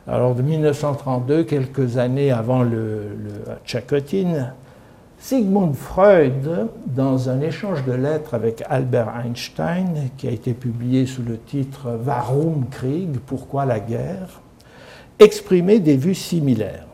[0.07, 3.57] Alors de 1932, quelques années avant le, le
[5.23, 11.21] Sigmund Freud, dans un échange de lettres avec Albert Einstein, qui a été publié sous
[11.21, 14.41] le titre Warum Krieg Pourquoi la guerre
[15.19, 16.87] exprimait des vues similaires.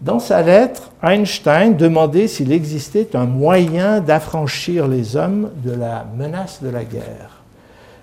[0.00, 6.62] Dans sa lettre, Einstein demandait s'il existait un moyen d'affranchir les hommes de la menace
[6.62, 7.42] de la guerre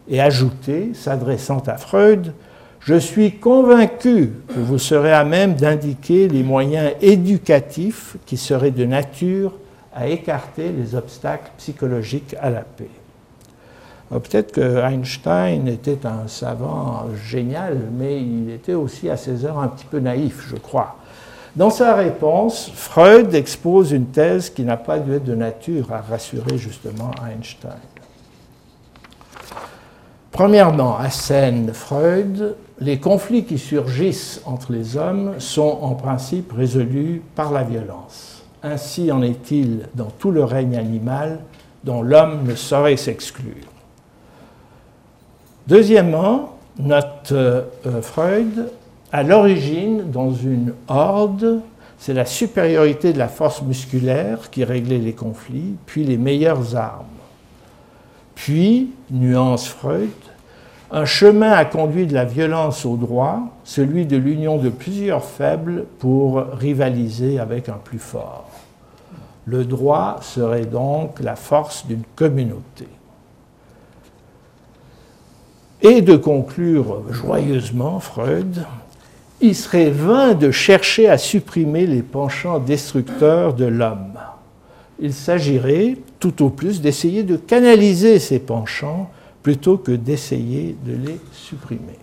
[0.10, 2.34] et ajoutait, s'adressant à Freud,
[2.88, 8.86] je suis convaincu que vous serez à même d'indiquer les moyens éducatifs qui seraient de
[8.86, 9.52] nature
[9.94, 12.88] à écarter les obstacles psychologiques à la paix.
[14.10, 19.68] Peut-être que Einstein était un savant génial, mais il était aussi à ses heures un
[19.68, 20.96] petit peu naïf, je crois.
[21.58, 26.00] Dans sa réponse, Freud expose une thèse qui n'a pas dû être de nature à
[26.00, 27.74] rassurer justement Einstein.
[30.32, 37.22] Premièrement, à scène Freud, les conflits qui surgissent entre les hommes sont en principe résolus
[37.36, 38.44] par la violence.
[38.62, 41.40] Ainsi en est-il dans tout le règne animal
[41.84, 43.66] dont l'homme ne saurait s'exclure.
[45.68, 47.64] Deuxièmement, note euh,
[48.02, 48.72] Freud,
[49.12, 51.62] à l'origine, dans une horde,
[51.98, 57.06] c'est la supériorité de la force musculaire qui réglait les conflits, puis les meilleures armes.
[58.36, 60.10] Puis, nuance Freud,
[60.92, 65.86] un chemin a conduit de la violence au droit, celui de l'union de plusieurs faibles
[66.00, 68.50] pour rivaliser avec un plus fort.
[69.46, 72.88] Le droit serait donc la force d'une communauté.
[75.82, 78.66] Et de conclure joyeusement, Freud,
[79.42, 84.18] il serait vain de chercher à supprimer les penchants destructeurs de l'homme.
[85.00, 89.12] Il s'agirait tout au plus d'essayer de canaliser ces penchants
[89.44, 92.00] plutôt que d'essayer de les supprimer.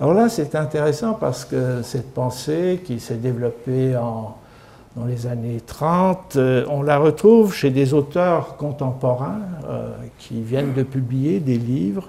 [0.00, 6.36] Alors là, c'est intéressant parce que cette pensée qui s'est développée dans les années 30,
[6.36, 12.08] euh, on la retrouve chez des auteurs contemporains euh, qui viennent de publier des livres,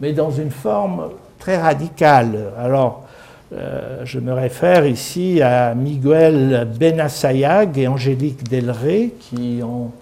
[0.00, 2.52] mais dans une forme très radicale.
[2.58, 3.04] Alors,
[3.52, 9.92] euh, je me réfère ici à Miguel Benassayag et Angélique Delray qui ont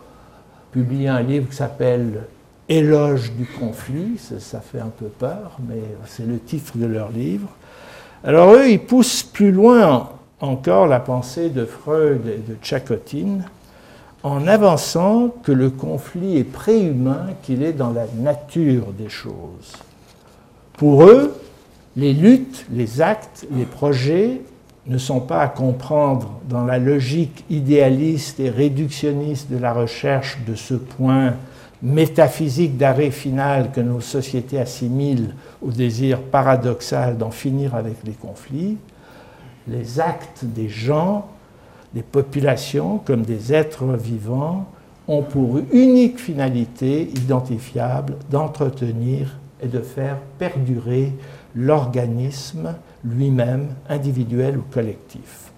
[0.71, 2.23] publié un livre qui s'appelle
[2.79, 7.49] éloge du conflit, ça, fait un peu peur, mais c'est le titre de leur livre.
[8.25, 13.45] Alors eux, ils poussent plus loin encore la pensée de Freud et de Tchakotine
[14.23, 19.73] en avançant que le conflit est préhumain, qu'il est dans la nature des choses.
[20.75, 21.35] Pour eux,
[21.97, 24.41] les luttes, les actes, les projets
[24.87, 30.55] ne sont pas à comprendre dans la logique idéaliste et réductionniste de la recherche de
[30.55, 31.35] ce point
[31.83, 38.77] métaphysique d'arrêt final que nos sociétés assimilent au désir paradoxal d'en finir avec les conflits,
[39.69, 41.29] les actes des gens,
[41.95, 44.67] des populations comme des êtres vivants
[45.09, 51.13] ont pour unique finalité identifiable d'entretenir et de faire perdurer
[51.55, 55.51] l'organisme lui-même, individuel ou collectif.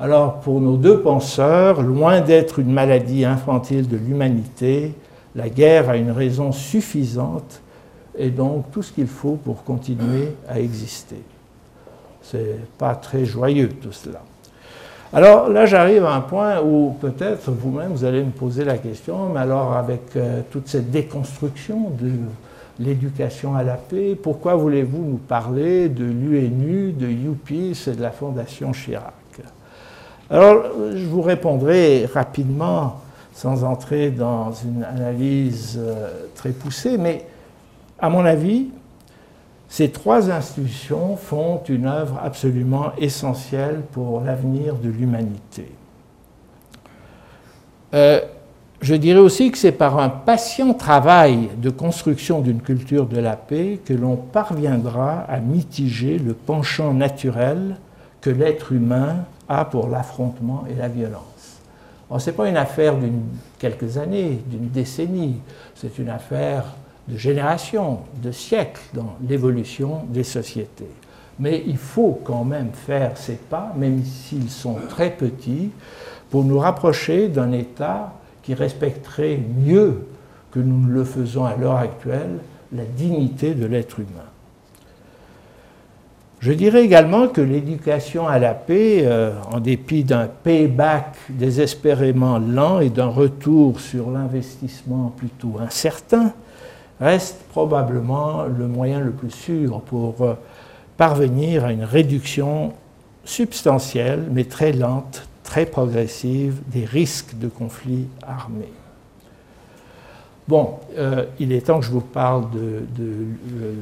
[0.00, 4.94] Alors pour nos deux penseurs, loin d'être une maladie infantile de l'humanité,
[5.38, 7.60] la guerre a une raison suffisante
[8.18, 11.22] et donc tout ce qu'il faut pour continuer à exister.
[12.22, 14.20] C'est pas très joyeux tout cela.
[15.12, 19.28] Alors là, j'arrive à un point où peut-être vous-même vous allez me poser la question,
[19.28, 22.10] mais alors avec euh, toute cette déconstruction de
[22.80, 28.10] l'éducation à la paix, pourquoi voulez-vous nous parler de l'UNU, de UPIS et de la
[28.10, 29.14] Fondation Chirac?
[30.30, 33.00] Alors je vous répondrai rapidement
[33.38, 37.24] sans entrer dans une analyse euh, très poussée, mais
[38.00, 38.66] à mon avis,
[39.68, 45.70] ces trois institutions font une œuvre absolument essentielle pour l'avenir de l'humanité.
[47.94, 48.22] Euh,
[48.80, 53.36] je dirais aussi que c'est par un patient travail de construction d'une culture de la
[53.36, 57.76] paix que l'on parviendra à mitiger le penchant naturel
[58.20, 61.37] que l'être humain a pour l'affrontement et la violence.
[62.16, 63.22] Ce n'est pas une affaire d'une
[63.58, 65.40] quelques années, d'une décennie,
[65.74, 66.64] c'est une affaire
[67.06, 70.90] de générations, de siècles dans l'évolution des sociétés.
[71.38, 75.70] Mais il faut quand même faire ces pas, même s'ils sont très petits,
[76.30, 80.06] pour nous rapprocher d'un État qui respecterait mieux
[80.50, 82.38] que nous le faisons à l'heure actuelle
[82.72, 84.28] la dignité de l'être humain.
[86.40, 92.78] Je dirais également que l'éducation à la paix, euh, en dépit d'un payback désespérément lent
[92.78, 96.32] et d'un retour sur l'investissement plutôt incertain,
[97.00, 100.34] reste probablement le moyen le plus sûr pour euh,
[100.96, 102.72] parvenir à une réduction
[103.24, 108.72] substantielle, mais très lente, très progressive, des risques de conflits armés.
[110.48, 113.74] Bon, euh, il est temps que je vous parle de, euh,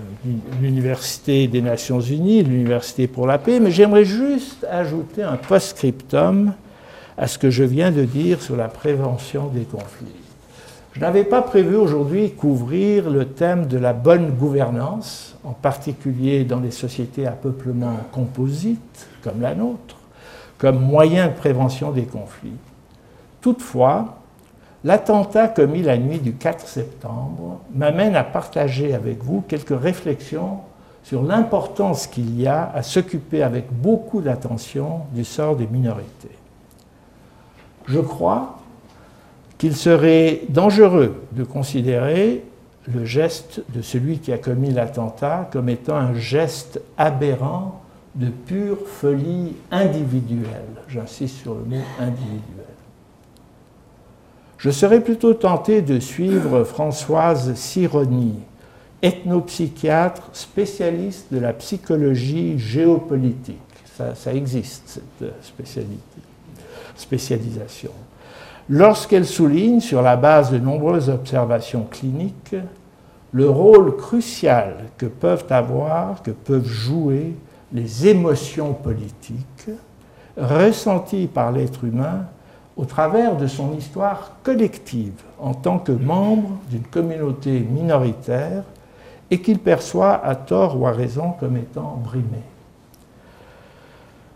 [0.60, 6.54] l'Université des Nations Unies, l'Université pour la paix, mais j'aimerais juste ajouter un post-scriptum
[7.16, 10.08] à ce que je viens de dire sur la prévention des conflits.
[10.94, 16.58] Je n'avais pas prévu aujourd'hui couvrir le thème de la bonne gouvernance, en particulier dans
[16.58, 19.98] les sociétés à peuplement composite comme la nôtre,
[20.58, 22.58] comme moyen de prévention des conflits.
[23.40, 24.16] Toutefois,
[24.84, 30.58] L'attentat commis la nuit du 4 septembre m'amène à partager avec vous quelques réflexions
[31.02, 36.36] sur l'importance qu'il y a à s'occuper avec beaucoup d'attention du sort des minorités.
[37.86, 38.58] Je crois
[39.58, 42.44] qu'il serait dangereux de considérer
[42.92, 47.82] le geste de celui qui a commis l'attentat comme étant un geste aberrant
[48.14, 50.82] de pure folie individuelle.
[50.88, 52.65] J'insiste sur le mot individuel.
[54.58, 58.34] Je serais plutôt tenté de suivre Françoise Sironi,
[59.02, 63.60] ethnopsychiatre spécialiste de la psychologie géopolitique.
[64.14, 65.32] Ça, existe, cette
[66.96, 67.92] spécialisation.
[68.68, 72.56] Lorsqu'elle souligne, sur la base de nombreuses observations cliniques,
[73.32, 77.34] le rôle crucial que peuvent avoir, que peuvent jouer
[77.72, 79.70] les émotions politiques
[80.36, 82.26] ressenties par l'être humain
[82.76, 88.64] au travers de son histoire collective en tant que membre d'une communauté minoritaire
[89.30, 92.42] et qu'il perçoit à tort ou à raison comme étant brimé.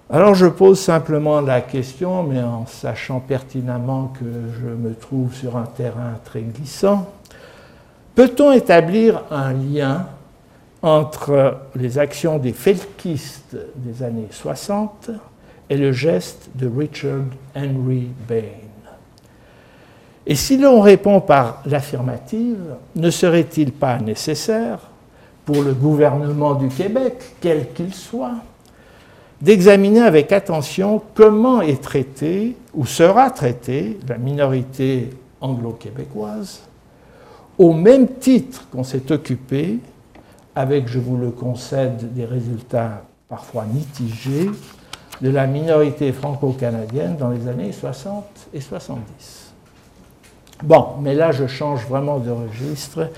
[0.09, 4.25] Alors je pose simplement la question, mais en sachant pertinemment que
[4.61, 7.09] je me trouve sur un terrain très glissant,
[8.17, 10.07] peut-on établir un lien
[10.83, 15.11] entre les actions des felkistes des années 60
[15.71, 17.25] est le geste de Richard
[17.57, 18.43] Henry Bain.
[20.27, 24.81] Et si l'on répond par l'affirmative, ne serait-il pas nécessaire
[25.45, 28.37] pour le gouvernement du Québec, quel qu'il soit,
[29.41, 35.11] d'examiner avec attention comment est traitée ou sera traitée la minorité
[35.41, 36.61] anglo-québécoise,
[37.57, 39.79] au même titre qu'on s'est occupé,
[40.55, 44.51] avec, je vous le concède, des résultats parfois mitigés,
[45.21, 49.53] de la minorité franco-canadienne dans les années 60 et 70.
[50.63, 53.09] Bon, mais là je change vraiment de registre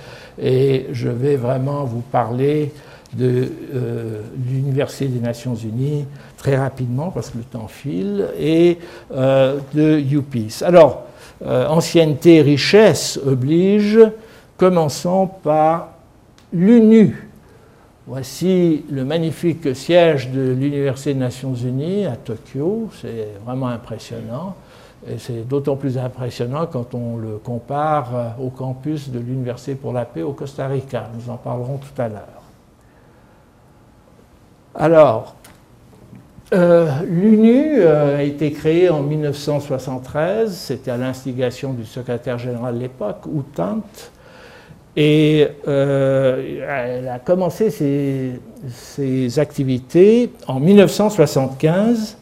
[0.40, 2.72] et je vais vraiment vous parler
[3.14, 8.78] de euh, l'Université des Nations Unies très rapidement parce que le temps file et
[9.12, 10.62] euh, de UPIS.
[10.64, 11.04] Alors,
[11.44, 13.98] euh, ancienneté, richesse oblige,
[14.56, 15.88] commençons par
[16.52, 17.28] l'UNU,
[18.06, 22.88] Voici le magnifique siège de l'Université des Nations Unies à Tokyo.
[23.00, 24.56] C'est vraiment impressionnant.
[25.08, 30.04] Et c'est d'autant plus impressionnant quand on le compare au campus de l'Université pour la
[30.04, 31.10] paix au Costa Rica.
[31.14, 32.42] Nous en parlerons tout à l'heure.
[34.74, 35.36] Alors,
[36.52, 40.52] euh, l'UNU euh, a été créée en 1973.
[40.54, 43.80] C'était à l'instigation du secrétaire général de l'époque, Outant.
[44.96, 52.18] Et euh, elle a commencé ses, activités en 1975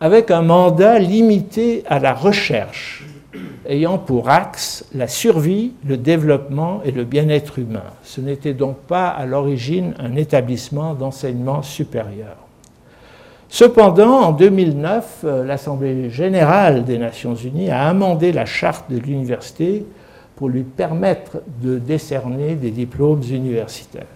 [0.00, 3.04] avec un mandat limité à la recherche,
[3.68, 7.82] ayant pour axe la survie, le développement et le bien-être humain.
[8.04, 12.36] Ce n'était donc pas à l'origine un établissement d'enseignement supérieur.
[13.48, 19.84] Cependant, en 2009, euh, l'Assemblée générale des Nations unies a amendé la charte de l'université
[20.36, 24.06] pour lui permettre de décerner des diplômes universitaires.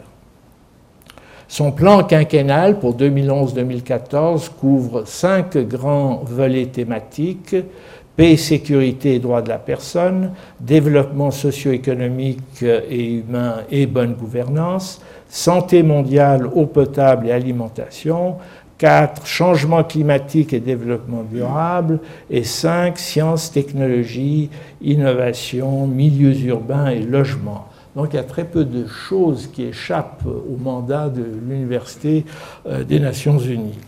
[1.51, 7.57] Son plan quinquennal pour 2011-2014 couvre cinq grands volets thématiques
[8.19, 15.85] paix, sécurité et droits de la personne, développement socio-économique et humain et bonne gouvernance, santé
[15.85, 18.35] mondiale, eau potable et alimentation,
[18.79, 19.27] 4.
[19.27, 22.01] Changement climatique et développement durable.
[22.31, 22.99] Et 5.
[22.99, 24.51] Sciences, technologies,
[24.81, 27.67] innovation, milieux urbains et logement.
[27.97, 32.25] Donc il y a très peu de choses qui échappent au mandat de l'Université
[32.67, 33.79] euh, des Nations Unies.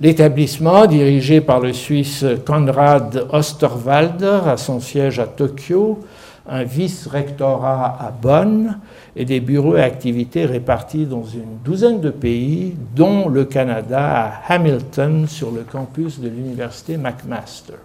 [0.00, 6.00] L'établissement, dirigé par le Suisse Konrad Osterwalder, a son siège à Tokyo,
[6.48, 8.78] un vice-rectorat à Bonn
[9.16, 14.52] et des bureaux et activités répartis dans une douzaine de pays, dont le Canada à
[14.52, 17.78] Hamilton sur le campus de l'université McMaster.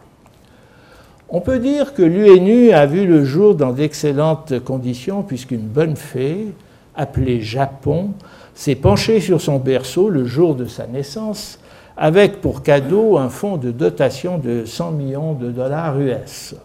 [1.30, 6.48] On peut dire que l'UNU a vu le jour dans d'excellentes conditions puisqu'une bonne fée,
[6.96, 8.12] appelée Japon,
[8.56, 11.60] s'est penchée sur son berceau le jour de sa naissance
[11.96, 16.56] avec pour cadeau un fonds de dotation de 100 millions de dollars US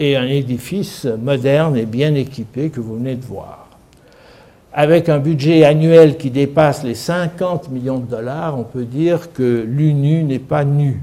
[0.00, 3.68] et un édifice moderne et bien équipé que vous venez de voir.
[4.72, 9.64] Avec un budget annuel qui dépasse les 50 millions de dollars, on peut dire que
[9.66, 11.00] l'UNU n'est pas nue.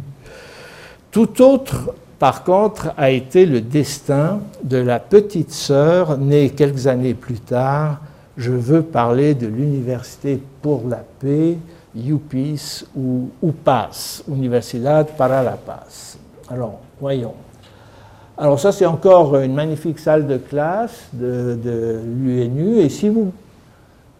[1.12, 7.14] Tout autre, par contre, a été le destin de la petite sœur née quelques années
[7.14, 8.00] plus tard.
[8.38, 11.58] Je veux parler de l'Université pour la paix,
[11.96, 16.18] UPIS ou UPAS, Universidad para la Paz.
[16.50, 17.34] Alors, voyons.
[18.38, 22.80] Alors ça, c'est encore une magnifique salle de classe de, l'UNU.
[22.80, 23.32] Et si vous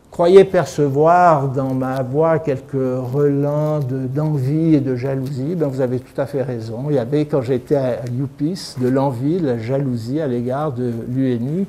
[0.10, 6.20] croyez percevoir dans ma voix quelques relents d'envie et de jalousie, ben vous avez tout
[6.20, 6.86] à fait raison.
[6.90, 10.94] Il y avait, quand j'étais à UPIS, de l'envie, de la jalousie à l'égard de
[11.10, 11.66] l'UNU,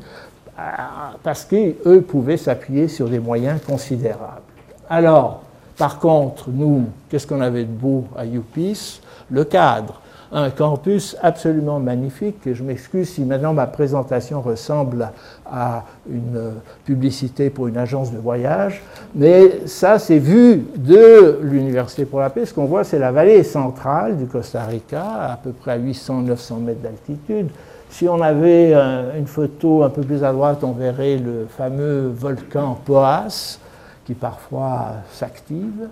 [1.25, 4.43] parce qu'eux pouvaient s'appuyer sur des moyens considérables.
[4.89, 5.43] Alors,
[5.77, 10.01] par contre, nous, qu'est-ce qu'on avait de beau à UPIS Le cadre.
[10.33, 12.47] Un campus absolument magnifique.
[12.47, 15.11] Et je m'excuse si maintenant ma présentation ressemble
[15.45, 16.53] à une
[16.85, 18.83] publicité pour une agence de voyage.
[19.15, 22.45] Mais ça, c'est vu de l'Université pour la paix.
[22.45, 26.61] Ce qu'on voit, c'est la vallée centrale du Costa Rica, à peu près à 800-900
[26.61, 27.49] mètres d'altitude.
[27.89, 28.75] Si on avait
[29.17, 33.59] une photo un peu plus à droite, on verrait le fameux volcan Poas
[34.05, 35.89] qui parfois s'active.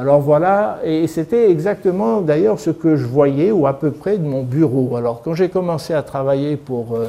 [0.00, 4.22] Alors voilà, et c'était exactement d'ailleurs ce que je voyais, ou à peu près, de
[4.22, 4.94] mon bureau.
[4.94, 7.08] Alors quand j'ai commencé à travailler pour euh,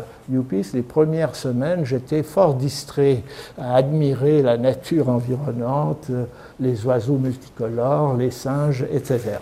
[0.73, 3.21] les premières semaines, j'étais fort distrait
[3.59, 6.25] à admirer la nature environnante, euh,
[6.59, 9.37] les oiseaux multicolores, les singes, etc.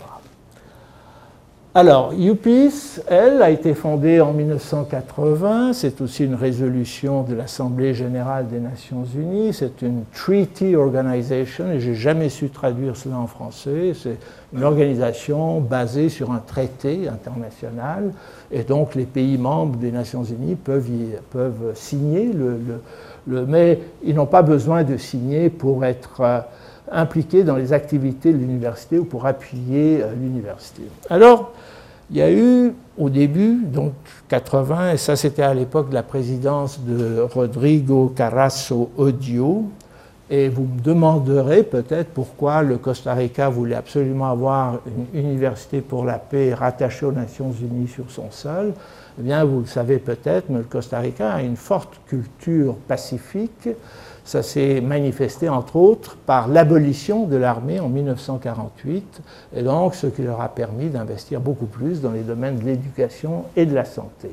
[1.75, 5.73] Alors, UPIS, elle, a été fondée en 1980.
[5.73, 9.53] C'est aussi une résolution de l'Assemblée générale des Nations unies.
[9.53, 13.91] C'est une Treaty Organization, et j'ai jamais su traduire cela en français.
[13.93, 14.17] C'est
[14.55, 18.11] une organisation basée sur un traité international,
[18.51, 20.89] et donc les pays membres des Nations unies peuvent,
[21.29, 22.31] peuvent signer,
[23.27, 26.39] mais ils n'ont pas besoin de signer pour être euh,
[26.91, 30.83] impliqués dans les activités de l'université ou pour appuyer euh, l'université.
[31.09, 31.51] Alors,
[32.09, 33.93] il y a eu au début, donc
[34.29, 39.65] 80, et ça c'était à l'époque de la présidence de Rodrigo Carasso Odio,
[40.29, 44.79] et vous me demanderez peut-être pourquoi le Costa Rica voulait absolument avoir
[45.13, 48.73] une université pour la paix rattachée aux Nations Unies sur son sol.
[49.19, 53.69] Eh bien, vous le savez peut-être, mais le Costa Rica a une forte culture pacifique
[54.27, 59.21] ça s'est manifesté entre autres par l'abolition de l'armée en 1948,
[59.55, 63.45] et donc ce qui leur a permis d'investir beaucoup plus dans les domaines de l'éducation
[63.55, 64.31] et de la santé.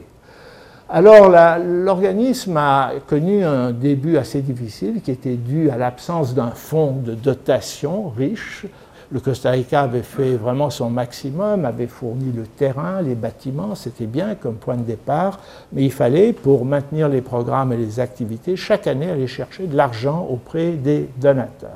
[0.88, 1.32] Alors
[1.64, 7.14] l'organisme a connu un début assez difficile qui était dû à l'absence d'un fonds de
[7.14, 8.66] dotation riche
[9.14, 14.06] le Costa Rica avait fait vraiment son maximum, avait fourni le terrain, les bâtiments, c'était
[14.06, 15.38] bien comme point de départ,
[15.72, 19.76] mais il fallait, pour maintenir les programmes et les activités, chaque année aller chercher de
[19.76, 21.70] l'argent auprès des donateurs.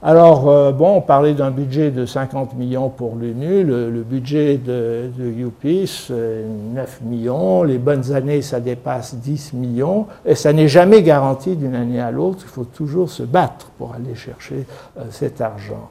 [0.00, 5.10] Alors, euh, bon, on parlait d'un budget de 50 millions pour l'UNU, le, budget de,
[5.18, 11.56] UPIS, 9 millions, les bonnes années, ça dépasse 10 millions, et ça n'est jamais garanti
[11.56, 14.66] d'une année à l'autre, il faut toujours se battre pour aller chercher
[14.98, 15.90] euh, cet argent.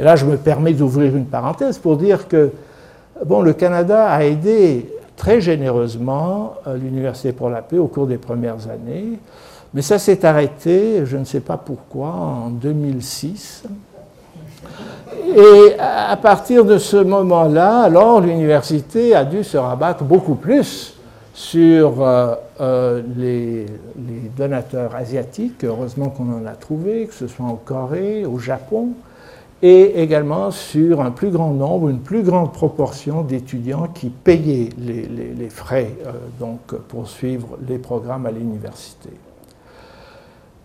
[0.00, 2.50] Et là, je me permets d'ouvrir une parenthèse pour dire que
[3.26, 8.16] bon, le Canada a aidé très généreusement euh, l'Université pour la paix au cours des
[8.16, 9.18] premières années,
[9.74, 13.64] mais ça s'est arrêté, je ne sais pas pourquoi, en 2006.
[15.36, 20.94] Et à partir de ce moment-là, alors l'université a dû se rabattre beaucoup plus
[21.34, 25.62] sur euh, euh, les, les, donateurs asiatiques.
[25.62, 28.94] Heureusement qu'on en a trouvé, que ce soit en Corée, au Japon,
[29.62, 35.50] et également sur un plus grand nombre, une plus grande proportion d'étudiants qui payaient les,
[35.50, 39.10] frais euh, donc, pour suivre les programmes à l'université.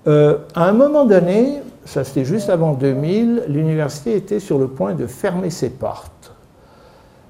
[0.07, 4.93] Euh, à un moment donné, ça c'était juste avant 2000, l'université était sur le point
[4.93, 6.31] de fermer ses portes.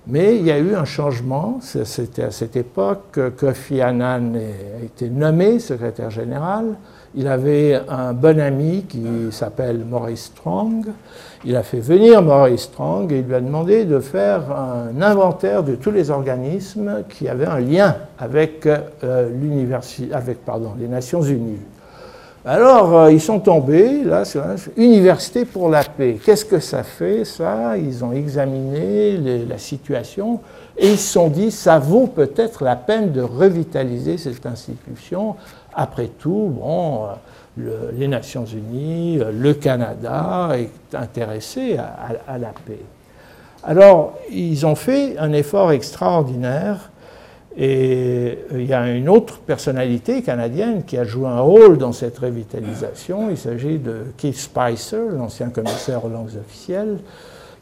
[0.07, 4.83] Mais il y a eu un changement, c'était à cette époque que Kofi Annan a
[4.83, 6.75] été nommé secrétaire général.
[7.17, 9.01] Il avait un bon ami qui
[9.31, 10.85] s'appelle Maurice Strong.
[11.45, 15.63] Il a fait venir Maurice Strong et il lui a demandé de faire un inventaire
[15.63, 19.29] de tous les organismes qui avaient un lien avec, euh,
[20.11, 20.37] avec
[20.77, 21.59] les Nations Unies.
[22.47, 24.43] Alors, euh, ils sont tombés, là, sur
[24.77, 26.19] Université pour la paix.
[26.23, 27.75] Qu'est-ce que ça fait, ça?
[27.75, 30.41] Ils ont examiné la situation
[30.77, 35.35] et ils se sont dit, ça vaut peut-être la peine de revitaliser cette institution.
[35.73, 37.07] Après tout, bon,
[37.59, 42.83] euh, les Nations Unies, euh, le Canada est intéressé à la paix.
[43.63, 46.91] Alors, ils ont fait un effort extraordinaire
[47.57, 51.93] et euh, il y a une autre personnalité canadienne qui a joué un rôle dans
[51.93, 53.29] cette revitalisation.
[53.29, 56.97] Il s'agit de Keith Spicer, l'ancien commissaire aux langues officielles,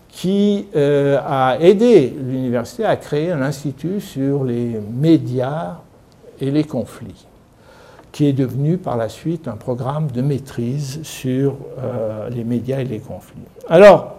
[0.10, 5.78] qui euh, a aidé l'université à créer un institut sur les médias
[6.42, 7.28] et les conflits,
[8.12, 12.86] qui est devenu par la suite un programme de maîtrise sur euh, les médias et
[12.86, 13.42] les conflits.
[13.70, 14.18] Alors,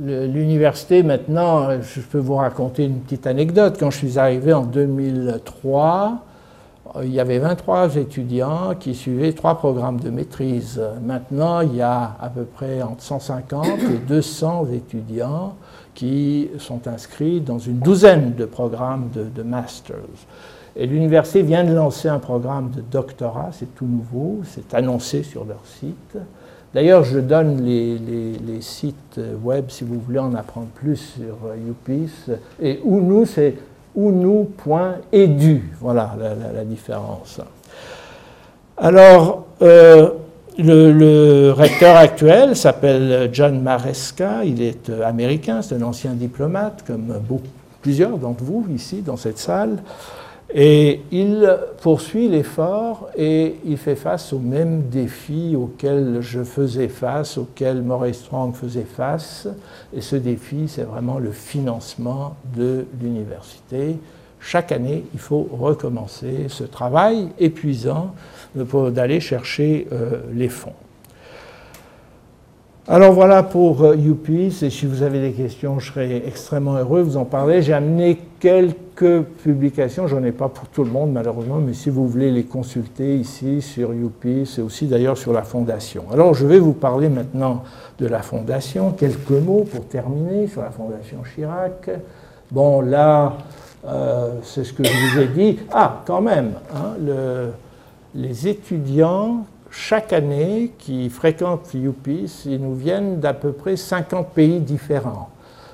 [0.00, 3.76] l'université, maintenant, je peux vous raconter une petite anecdote.
[3.78, 6.24] Quand je suis arrivé en 2003,
[7.02, 10.80] il y avait 23 étudiants qui suivaient trois programmes de maîtrise.
[11.02, 15.54] Maintenant, il y a à peu près entre 150 et 200 étudiants
[15.94, 19.96] qui sont inscrits dans une douzaine de programmes de, masters.
[20.76, 25.44] Et l'université vient de lancer un programme de doctorat, c'est tout nouveau, c'est annoncé sur
[25.44, 26.16] leur site.
[26.72, 31.36] D'ailleurs, je donne les, sites web si vous voulez en apprendre plus sur
[31.68, 32.30] UPIS.
[32.62, 33.56] Et UNU, c'est
[33.96, 35.72] unu.edu.
[35.80, 36.14] Voilà
[36.54, 37.40] la, différence.
[38.76, 40.10] Alors, euh,
[40.58, 44.44] le, recteur actuel s'appelle John Maresca.
[44.44, 47.14] Il est euh, américain, c'est un ancien diplomate, comme
[47.82, 49.78] plusieurs d'entre vous ici dans cette salle.
[50.52, 57.38] Et il poursuit l'effort et il fait face aux mêmes défis auxquels je faisais face,
[57.38, 59.46] auxquels Maurice Strong faisait face.
[59.94, 63.96] Et ce défi, c'est vraiment le financement de l'université.
[64.40, 68.14] Chaque année, il faut recommencer ce travail épuisant
[68.54, 70.72] d'aller chercher euh, les fonds.
[72.88, 77.04] Alors voilà pour euh, et si vous avez des questions, je serai extrêmement heureux de
[77.04, 77.62] vous en parler.
[77.62, 78.89] J'ai amené quelques
[79.42, 83.16] publications, j'en ai pas pour tout le monde malheureusement, mais si vous voulez les consulter
[83.16, 86.04] ici sur UPIS et aussi d'ailleurs sur la Fondation.
[86.12, 87.64] Alors je vais vous parler maintenant
[87.98, 91.90] de la Fondation, quelques mots pour terminer sur la Fondation Chirac.
[92.50, 93.34] Bon là,
[93.86, 95.58] euh, c'est ce que je vous ai dit.
[95.72, 96.94] Ah, quand même, hein,
[98.14, 104.58] les étudiants chaque année qui fréquentent UPIS, ils nous viennent d'à peu près 50 pays
[104.60, 105.30] différents.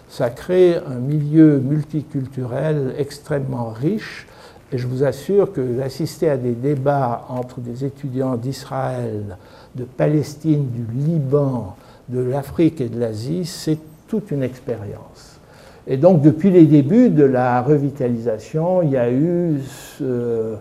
[0.09, 4.27] Ça crée un milieu multiculturel extrêmement riche
[4.73, 9.37] et je vous assure que d'assister à des débats entre des étudiants d'Israël,
[9.75, 11.77] de Palestine, du Liban,
[12.09, 13.79] de l'Afrique et de l'Asie, c'est
[14.09, 15.39] toute une expérience.
[15.87, 19.61] Et donc depuis les débuts de la revitalisation, il y a eu
[19.99, 20.57] ce,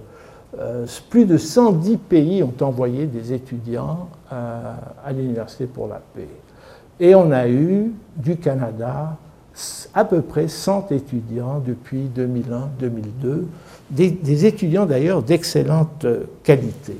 [0.59, 4.73] euh, plus de 110 pays ont envoyé des étudiants euh,
[5.03, 6.29] à l'Université pour la paix.
[6.99, 9.17] Et on a eu du Canada
[9.93, 13.43] à peu près 100 étudiants depuis 2001-2002,
[13.89, 16.05] des, étudiants d'ailleurs d'excellente
[16.43, 16.97] qualité.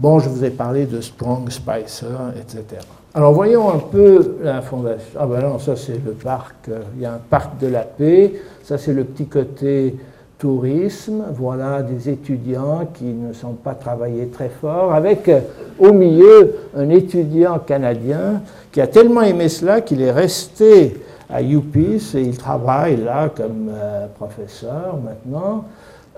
[0.00, 2.80] Bon, je vous ai parlé de Strong, Spicer, etc.
[3.14, 5.20] Alors voyons un peu la fondation.
[5.20, 7.82] Ah ben non, ça c'est le parc, euh, il y a un parc de la
[7.82, 8.32] paix,
[8.64, 9.94] ça c'est le petit côté
[10.42, 15.38] tourisme, voilà des étudiants qui ne sont pas travaillés très fort, avec euh,
[15.78, 22.16] au milieu un étudiant canadien qui a tellement aimé cela qu'il est resté à UPIS
[22.16, 25.64] et il travaille là comme euh, professeur maintenant.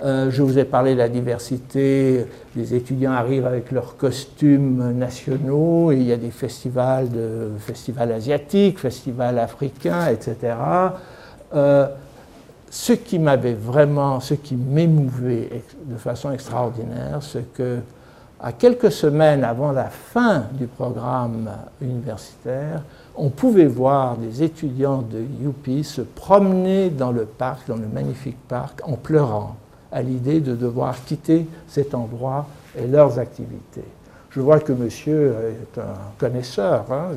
[0.03, 2.25] Euh, je vous ai parlé de la diversité,
[2.57, 8.79] les étudiants arrivent avec leurs costumes nationaux, il y a des festivals, de, festivals asiatiques,
[8.79, 10.55] festivals africains, etc
[12.75, 17.79] ce qui m'avait vraiment, ce qui m'émouvait de façon extraordinaire, c'est que
[18.41, 21.49] à quelques semaines avant la fin du programme
[21.81, 22.83] universitaire,
[23.14, 28.39] on pouvait voir des étudiants de UP se promener dans le parc, dans le magnifique
[28.49, 29.55] parc, en pleurant
[29.93, 33.85] à l'idée de devoir quitter cet endroit et leurs activités.
[34.31, 36.87] Je vois que monsieur est un connaisseur.
[36.91, 37.11] Hein.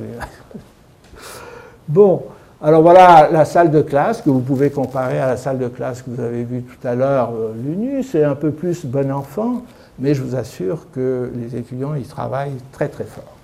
[1.88, 2.22] bon,
[2.60, 6.02] Alors voilà la salle de classe que vous pouvez comparer à la salle de classe
[6.02, 8.02] que vous avez vue tout à l'heure, euh, l'UNU.
[8.02, 9.62] C'est un peu plus bon enfant,
[10.00, 13.38] mais je vous assure que les étudiants y travaillent très très fort.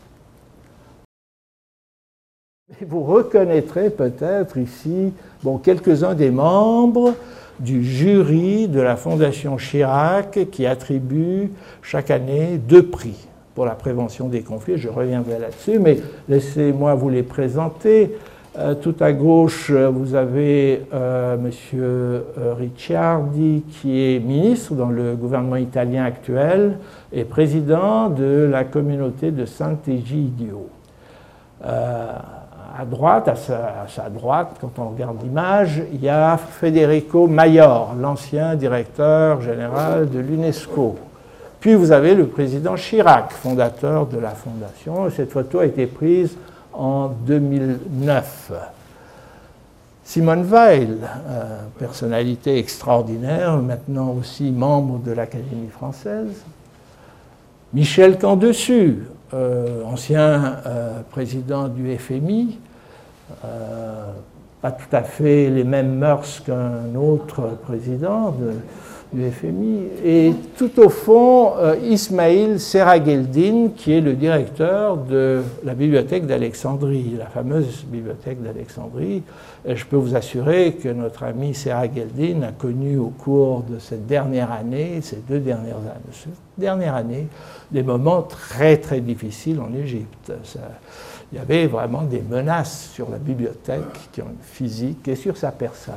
[2.87, 5.13] Vous reconnaîtrez peut-être ici
[5.61, 7.13] quelques-uns des membres
[7.59, 11.51] du jury de la Fondation Chirac qui attribue
[11.83, 14.79] chaque année deux prix pour la prévention des conflits.
[14.79, 18.17] Je reviendrai là-dessus, mais laissez-moi vous les présenter.
[18.55, 22.21] Euh, tout à gauche, euh, vous avez euh, M.
[22.55, 26.77] Ricciardi, qui est ministre dans le gouvernement italien actuel
[27.11, 30.67] et président de la communauté de Sant'Egidio.
[31.63, 38.53] à droite, à sa, droite, quand on regarde l'image, il y a Federico Mayor, l'ancien
[38.53, 40.95] directeur général de l'UNESCO.
[41.59, 45.09] Puis vous avez le président Chirac, fondateur de la fondation.
[45.09, 46.35] Cette photo a été prise
[46.73, 48.51] en 2009.
[50.03, 50.97] Simone Weil,
[51.27, 56.43] euh, personnalité extraordinaire, maintenant aussi membre de l'Académie française.
[57.73, 59.03] Michel Candessu,
[59.33, 62.59] euh, ancien euh, président du FMI,
[64.61, 68.53] pas tout à fait les mêmes mœurs qu'un autre président de,
[69.13, 69.87] du FMI.
[70.03, 77.15] Et tout au fond, euh, Ismail Serageldin, qui est le directeur de la bibliothèque d'Alexandrie,
[77.17, 79.23] la fameuse bibliothèque d'Alexandrie.
[79.65, 84.51] Je peux vous assurer que notre ami Serageldin a connu au cours de cette dernière
[84.51, 87.27] année, ces deux dernières années, dernière année,
[87.71, 90.33] des moments très très difficiles en Égypte.
[91.31, 94.09] il y avait vraiment des menaces sur la bibliothèque
[94.41, 95.93] physique et sur sa personne.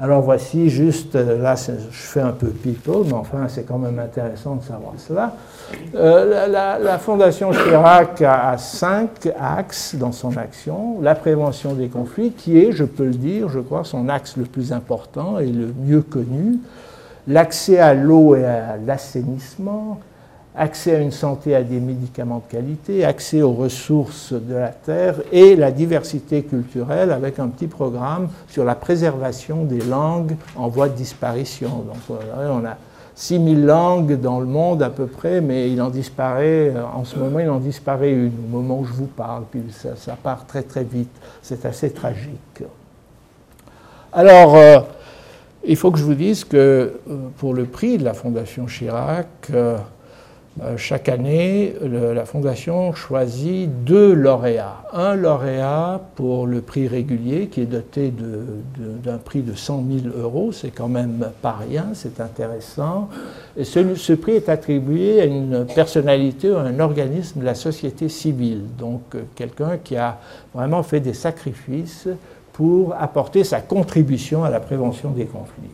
[0.00, 3.98] Alors voici juste, euh, là je fais un peu people, mais enfin c'est quand même
[3.98, 5.34] intéressant de savoir cela.
[5.94, 10.98] Euh, la, Fondation Chirac a, cinq axes dans son action.
[11.02, 14.44] La prévention des conflits, qui est, je peux le dire, je crois, son axe le
[14.44, 16.58] plus important et le mieux connu.
[17.28, 20.00] L'accès à l'eau et à l'assainissement,
[20.54, 25.16] accès à une santé à des médicaments de qualité, accès aux ressources de la terre
[25.32, 30.88] et la diversité culturelle avec un petit programme sur la préservation des langues en voie
[30.88, 31.68] de disparition.
[31.68, 32.76] Donc on a
[33.14, 37.38] 6000 langues dans le monde à peu près, mais il en disparaît, en ce moment
[37.38, 40.84] il en disparaît une au moment où je vous parle, puis ça, part très très
[40.84, 41.10] vite.
[41.42, 42.62] C'est assez tragique.
[44.12, 44.80] Alors, euh,
[45.64, 46.92] il faut que je vous dise que euh,
[47.38, 49.78] pour le prix de la Fondation Chirac, euh,
[50.60, 54.84] euh, chaque année, la Fondation choisit deux lauréats.
[54.92, 58.12] Un lauréat pour le prix régulier qui est doté
[59.02, 63.08] d'un prix de 100 000 euros, c'est quand même pas rien, c'est intéressant.
[63.56, 68.10] Et ce, prix est attribué à une personnalité ou à un organisme de la société
[68.10, 70.18] civile, donc euh, quelqu'un qui a
[70.54, 72.08] vraiment fait des sacrifices
[72.52, 75.70] pour apporter sa contribution à la prévention des conflits.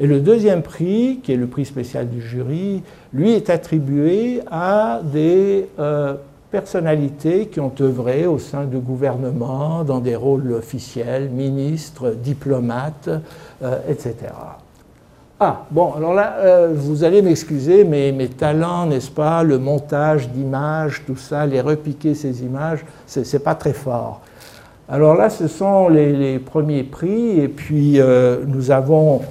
[0.00, 2.82] Et le deuxième prix, qui est le prix spécial du jury,
[3.12, 6.14] lui est attribué à des euh,
[6.50, 13.08] personnalités qui ont œuvré au sein du gouvernement dans des rôles officiels, ministres, diplomates,
[13.62, 14.16] euh, etc.
[15.38, 20.28] Ah, bon, alors là, euh, vous allez m'excuser, mais mes talents, n'est-ce pas, le montage
[20.28, 24.22] d'images, tout ça, les repiquer ces images, c'est pas très fort.
[24.88, 27.98] Alors là, ce sont les, les premiers prix, et puis
[28.46, 29.22] nous avons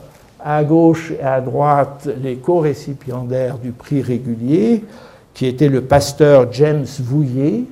[0.43, 4.83] à gauche et à droite les co-récipiendaires du prix régulier,
[5.33, 7.63] qui étaient le pasteur James Vouillet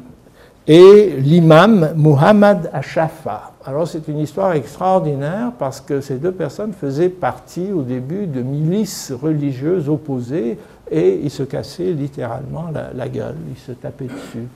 [0.68, 3.52] et l'imam Muhammad Ashafa.
[3.66, 8.42] Alors c'est une histoire extraordinaire parce que ces deux personnes faisaient partie au début de
[8.42, 10.58] milices religieuses opposées
[10.90, 12.66] et ils se cassaient littéralement
[12.96, 14.48] la, gueule, ils se tapaient dessus.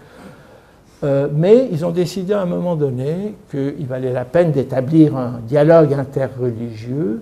[1.04, 5.40] Euh, mais ils ont décidé à un moment donné qu'il valait la peine d'établir un
[5.48, 7.22] dialogue interreligieux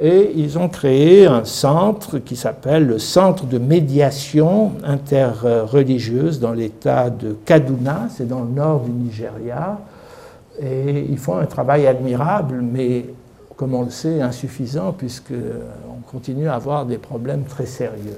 [0.00, 7.10] et ils ont créé un centre qui s'appelle le Centre de médiation interreligieuse dans l'état
[7.10, 9.78] de Kaduna, c'est dans le nord du Nigeria.
[10.60, 13.06] Et ils font un travail admirable, mais
[13.56, 18.16] comme on le sait, insuffisant, puisqu'on continue à avoir des problèmes très sérieux.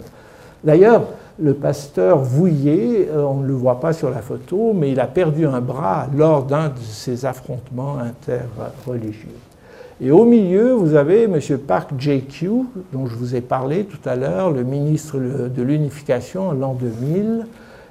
[0.63, 1.03] D'ailleurs,
[1.41, 5.07] le pasteur Vouillet, euh, on ne le voit pas sur la photo, mais il a
[5.09, 9.35] perdu un bras lors d'un de ces affrontements interreligieux.
[10.05, 11.39] Et au milieu, vous avez M.
[11.65, 12.51] Park J.Q.,
[12.93, 17.47] dont je vous ai parlé tout à l'heure, le ministre de l'Unification en l'an 2000,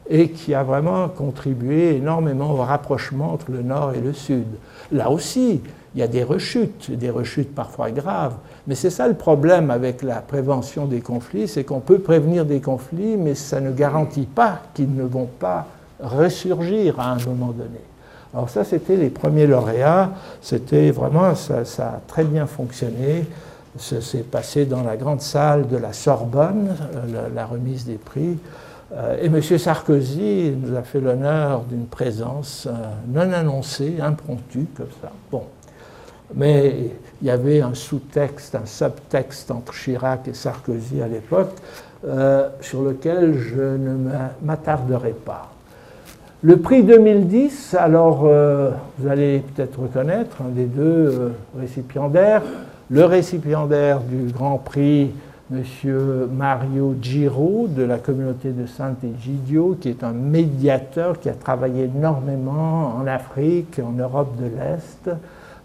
[0.09, 4.47] et qui a vraiment contribué énormément au rapprochement entre le Nord et le Sud.
[4.91, 5.61] Là aussi,
[5.95, 8.35] il y a des rechutes, des rechutes parfois graves.
[8.67, 12.59] Mais c'est ça le problème avec la prévention des conflits, c'est qu'on peut prévenir des
[12.59, 15.65] conflits, mais ça ne garantit pas qu'ils ne vont pas
[16.01, 17.79] ressurgir à un moment donné.
[18.33, 20.11] Alors ça, c'était les premiers lauréats.
[20.41, 23.25] C'était vraiment, ça, a très bien fonctionné.
[23.77, 26.75] Ça s'est passé dans la grande salle de la Sorbonne,
[27.11, 28.37] la, la remise des prix.
[29.21, 29.41] Et M.
[29.41, 32.67] Sarkozy nous a fait l'honneur d'une présence
[33.07, 35.11] non annoncée, impromptue, comme ça.
[35.31, 35.43] Bon.
[36.33, 41.51] Mais il y avait un sous-texte, un subtexte entre Chirac et Sarkozy à l'époque,
[42.07, 44.09] euh, sur lequel je ne
[44.41, 45.50] m'attarderai pas.
[46.43, 51.29] Le prix 2010, alors euh, vous allez peut-être reconnaître un des deux euh,
[51.59, 52.41] récipiendaires,
[52.89, 55.11] le récipiendaire du Grand Prix,
[55.53, 55.63] M.
[56.35, 62.95] Mario Giro de la communauté de Sant'Egidio, qui est un médiateur qui a travaillé énormément
[62.99, 65.15] en Afrique, en Europe de l'Est,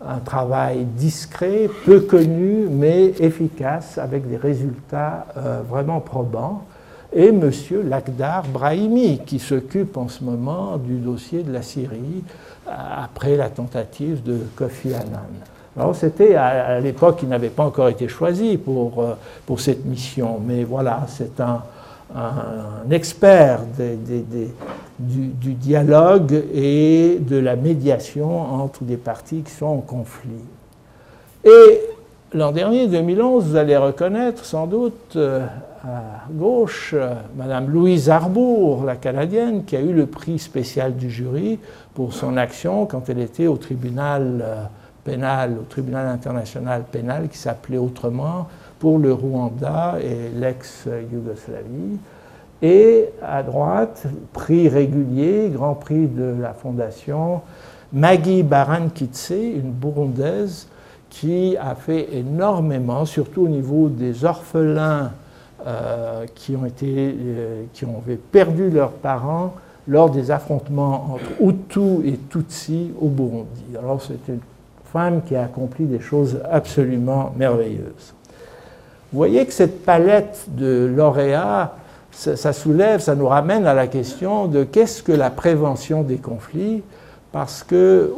[0.07, 6.65] un travail discret, peu connu, mais efficace, avec des résultats euh, vraiment probants.
[7.13, 7.51] Et M.
[7.89, 12.25] Lakhdar Brahimi, qui s'occupe en ce moment du dossier de la Syrie
[12.67, 15.23] après la tentative de Kofi Annan.
[15.77, 20.41] Alors c'était à, l'époque, il n'avait pas encore été choisi pour, euh, pour cette mission,
[20.45, 21.63] mais voilà, c'est un,
[22.15, 23.61] un expert
[24.99, 30.31] du, dialogue et de la médiation entre des parties qui sont en conflit.
[31.45, 31.81] Et
[32.33, 35.47] l'an dernier, 2011, vous allez reconnaître sans doute euh,
[35.87, 41.11] à gauche euh, Madame Louise Arbour, la Canadienne, qui a eu le prix spécial du
[41.11, 41.59] jury
[41.95, 44.65] pour son action quand elle était au tribunal euh,
[45.05, 48.49] pénal, au tribunal international pénal qui s'appelait autrement
[48.81, 51.99] pour le Rwanda et l'ex-Yougoslavie.
[52.63, 57.43] Et à droite, prix régulier, grand prix de la Fondation,
[57.93, 60.67] Maggie Barankitse, une Burundaise
[61.11, 65.13] qui a fait énormément, surtout au niveau des orphelins
[65.67, 69.55] euh, qui, ont été, euh, qui ont perdu leurs parents
[69.89, 73.65] lors des affrontements entre Hutu et Tutsi au Burundi.
[73.79, 74.41] Alors c'est une
[74.93, 78.15] femme qui a accompli des choses absolument merveilleuses.
[79.13, 81.75] Vous voyez que cette palette de lauréats,
[82.13, 86.83] ça, soulève, ça nous ramène à la question de qu'est-ce que la prévention des conflits,
[87.31, 88.13] parce que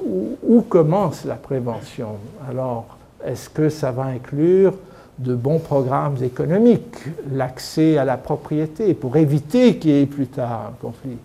[0.47, 2.11] où, commence la prévention?
[2.49, 4.75] Alors, est-ce que ça va inclure
[5.19, 6.97] de bons programmes économiques,
[7.33, 11.19] l'accès à la propriété pour éviter qu'il y ait plus tard un conflit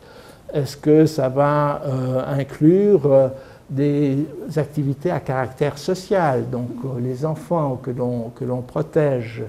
[0.54, 3.28] Est-ce que ça va euh, inclure euh,
[3.70, 4.26] des
[4.56, 9.44] activités à caractère social, donc euh, les enfants que l'on protège?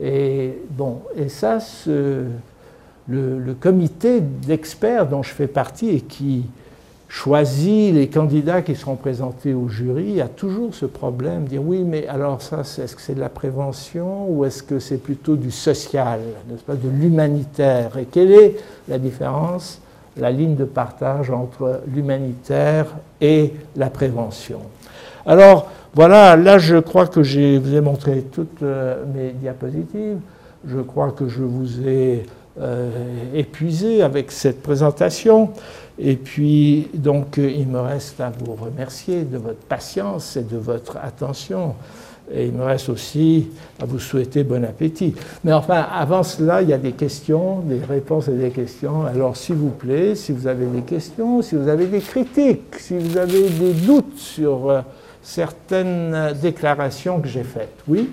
[0.00, 2.28] Et, bon, et ça, le,
[3.06, 6.46] le, comité d'experts dont je fais partie et qui
[7.12, 12.06] choisit les candidats qui seront présentés au jury a toujours ce problème, dire oui, mais
[12.06, 16.20] alors ça, est-ce que c'est de la prévention ou est-ce que c'est plutôt du social,
[16.48, 17.98] n'est-ce pas, de l'humanitaire?
[17.98, 18.56] Et quelle est
[18.88, 19.82] la différence?
[20.16, 22.86] La ligne de partage entre l'humanitaire
[23.20, 24.60] et la prévention.
[25.26, 30.18] Alors voilà, là je crois que je vous ai montré toutes euh, mes diapositives.
[30.66, 32.24] Je crois que je vous ai
[32.60, 32.90] euh,
[33.34, 35.50] épuisé avec cette présentation.
[35.98, 40.96] Et puis donc il me reste à vous remercier de votre patience et de votre
[40.96, 41.74] attention.
[42.32, 43.48] Et il me reste aussi
[43.80, 45.14] à vous souhaiter bon appétit.
[45.44, 49.04] Mais enfin, avant cela, il y a des questions, des réponses et des questions.
[49.04, 52.96] Alors, s'il vous plaît, si vous avez des questions, si vous avez des critiques, si
[52.96, 54.80] vous avez des doutes sur euh,
[55.20, 57.80] certaines déclarations que j'ai faites.
[57.86, 58.08] Oui?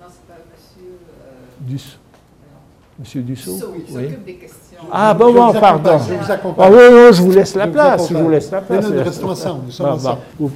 [0.00, 0.90] Non, c'est pas monsieur.
[0.90, 1.70] Euh...
[1.70, 1.98] Dussault.
[2.98, 3.52] Monsieur Dussault?
[3.54, 4.04] Dussault oui.
[4.04, 4.67] s'occupe des questions.
[4.92, 5.98] Ah, bon, bon, pardon.
[6.08, 6.66] Je vous accompagne.
[6.66, 8.08] Ah, oui, oui, je vous laisse la place.
[8.08, 8.84] Je vous laisse la place.
[8.84, 9.62] Non, nous restons ensemble.
[9.66, 10.20] Nous sommes Bah, ensemble.
[10.40, 10.48] bah.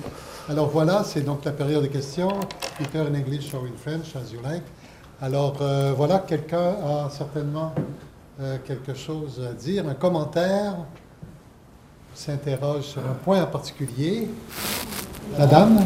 [0.49, 2.33] Alors voilà, c'est donc la période de questions.
[2.79, 4.62] Peter in English or in French, as you like.
[5.20, 7.73] Alors euh, voilà, quelqu'un a certainement
[8.41, 10.75] euh, quelque chose à dire, un commentaire,
[12.14, 14.29] s'interroge sur un point en particulier.
[15.39, 15.79] Madame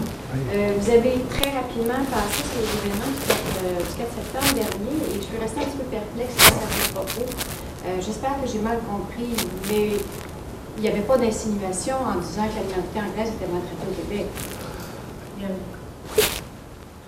[0.54, 4.54] Euh, vous avez très rapidement passé sur les événements du 4, euh, du 4 septembre
[4.54, 7.30] dernier et je suis restée un petit peu perplexe à vos propos.
[7.86, 9.30] Euh, J'espère que j'ai mal compris,
[9.70, 9.90] mais
[10.76, 14.26] il n'y avait pas d'insinuation en disant que la minorité anglaise était maltraitée au Québec.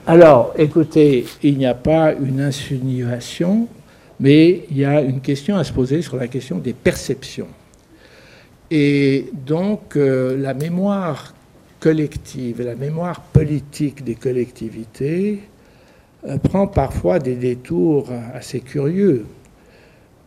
[0.07, 3.67] Alors, écoutez, il n'y a pas une insinuation,
[4.21, 7.49] mais il y a une question à se poser sur la question des perceptions.
[8.71, 11.35] Et donc, euh, la mémoire
[11.81, 15.41] collective la mémoire politique des collectivités
[16.27, 19.27] euh, prend parfois des détours assez curieux.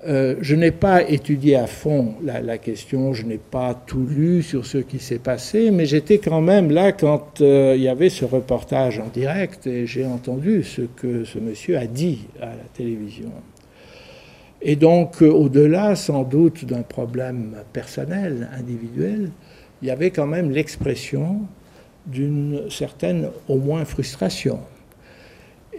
[0.07, 4.65] Euh, je n'ai pas étudié à fond la, question, je n'ai pas tout lu sur
[4.65, 8.25] ce qui s'est passé, mais j'étais quand même là quand euh, il y avait ce
[8.25, 13.29] reportage en direct et j'ai entendu ce que ce monsieur a dit à la télévision.
[14.63, 19.29] Et donc, euh, au-delà sans doute d'un problème personnel, individuel,
[19.83, 21.41] il y avait quand même l'expression
[22.07, 24.59] d'une certaine, au moins, frustration.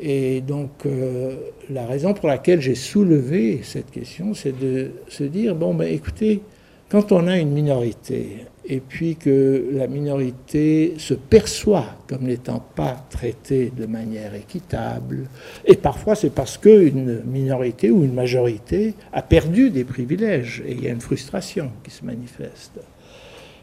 [0.04, 1.36] Et donc, euh,
[1.70, 6.42] la raison pour laquelle j'ai soulevé cette question, c'est de se dire, bon, ben écoutez,
[6.90, 13.06] quand on a une minorité, et puis que la minorité se perçoit comme n'étant pas
[13.10, 15.28] traitée de manière équitable,
[15.64, 20.82] et parfois c'est parce qu'une minorité ou une majorité a perdu des privilèges, et il
[20.82, 22.80] y a une frustration qui se manifeste.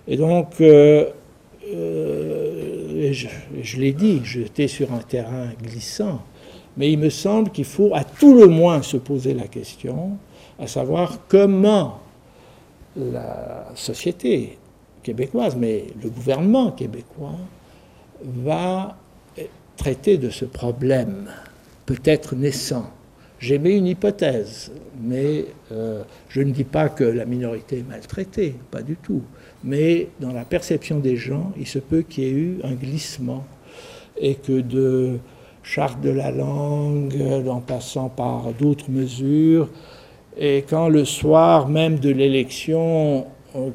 [0.07, 1.05] Et donc, euh,
[1.73, 3.27] euh, je,
[3.61, 6.21] je l'ai dit, j'étais sur un terrain glissant,
[6.77, 10.17] mais il me semble qu'il faut à tout le moins se poser la question,
[10.57, 11.99] à savoir comment
[12.95, 14.57] la société
[15.03, 17.37] québécoise, mais le gouvernement québécois
[18.23, 18.97] va
[19.79, 21.31] traiter de ce problème,
[21.85, 22.91] peut-être naissant.
[23.39, 24.71] J'émets une hypothèse,
[25.01, 29.21] mais euh, je ne dis pas que la minorité est maltraitée, pas du tout.
[29.63, 33.45] Mais dans la perception des gens, il se peut qu'il y ait eu un glissement
[34.19, 35.19] et que de
[35.63, 37.15] charte de la langue,
[37.47, 39.69] en passant par d'autres mesures,
[40.37, 43.71] et quand le soir même de l'élection, on,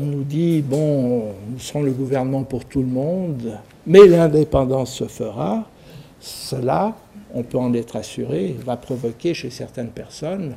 [0.00, 5.64] nous dit, bon, nous serons le gouvernement pour tout le monde, mais l'indépendance se fera,
[6.20, 6.94] cela,
[7.34, 10.56] on peut en être assuré, va provoquer chez certaines personnes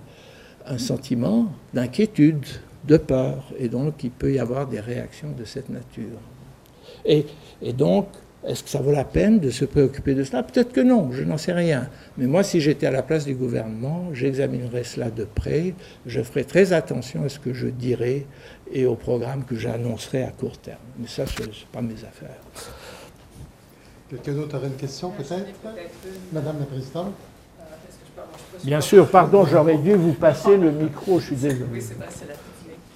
[0.66, 2.46] un sentiment d'inquiétude,
[2.88, 6.20] de peur, et donc il peut y avoir des réactions de cette nature.
[7.06, 7.26] Et,
[7.74, 8.08] donc,
[8.46, 10.44] est-ce que ça vaut la peine de se préoccuper de cela?
[10.44, 11.90] Peut-être que non, je n'en sais rien.
[12.18, 15.74] Mais moi, si j'étais à la place du gouvernement, j'examinerais cela de près,
[16.06, 18.26] je ferais très attention à ce que je dirais
[18.72, 20.78] et au programme que j'annoncerai à court terme.
[21.00, 22.42] Mais ça, ce n'est pas mes affaires.
[24.10, 25.46] Quelqu'un d'autre aurait une question, peut-être
[26.32, 27.14] Madame la Présidente
[28.64, 31.66] Bien sûr, pardon, j'aurais dû vous passer le micro, je suis désolé.
[31.72, 32.34] Oui, c'est vrai, c'est la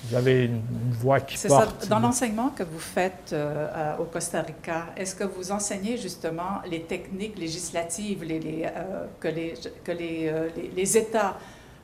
[0.10, 0.62] Vous avez une,
[1.00, 1.60] voix qui C'est ça.
[1.60, 1.88] porte.
[1.88, 6.82] Dans l'enseignement que vous faites euh, au Costa Rica, est-ce que vous enseignez justement les
[6.84, 9.54] techniques législatives les, les, euh, que, les,
[9.84, 11.38] que les, euh, les- les États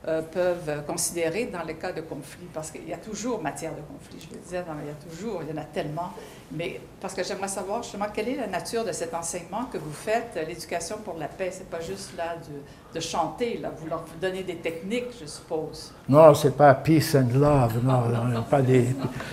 [0.06, 2.46] euh, peuvent considérer dans le cas de conflit?
[2.54, 5.10] Parce qu'il y a toujours matière de conflit, je le disais, dans- il y a
[5.16, 6.10] toujours, il y en a tellement.
[6.52, 9.92] Mais parce que j'aimerais savoir justement quelle est la nature de cet enseignement que vous
[9.92, 11.50] faites, l'éducation pour la paix?
[11.52, 13.70] C'est pas juste là de, de chanter, là.
[13.76, 15.92] Vous leur donnez des techniques, je suppose.
[16.08, 18.86] Non, c'est pas peace and love, non, non, non, pas des.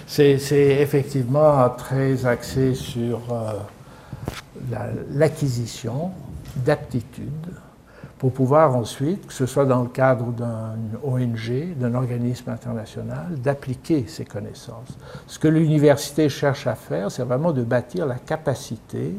[0.07, 0.33] C'est
[0.81, 3.53] effectivement très axé sur euh,
[4.69, 6.11] la- l'acquisition
[6.55, 7.53] d'aptitudes
[8.17, 14.05] pour pouvoir ensuite, que ce soit dans le cadre d'un ONG, d'un organisme international, d'appliquer
[14.07, 14.97] ces connaissances.
[15.27, 19.13] Ce que l'université cherche à faire, c'est vraiment de bâtir la capacité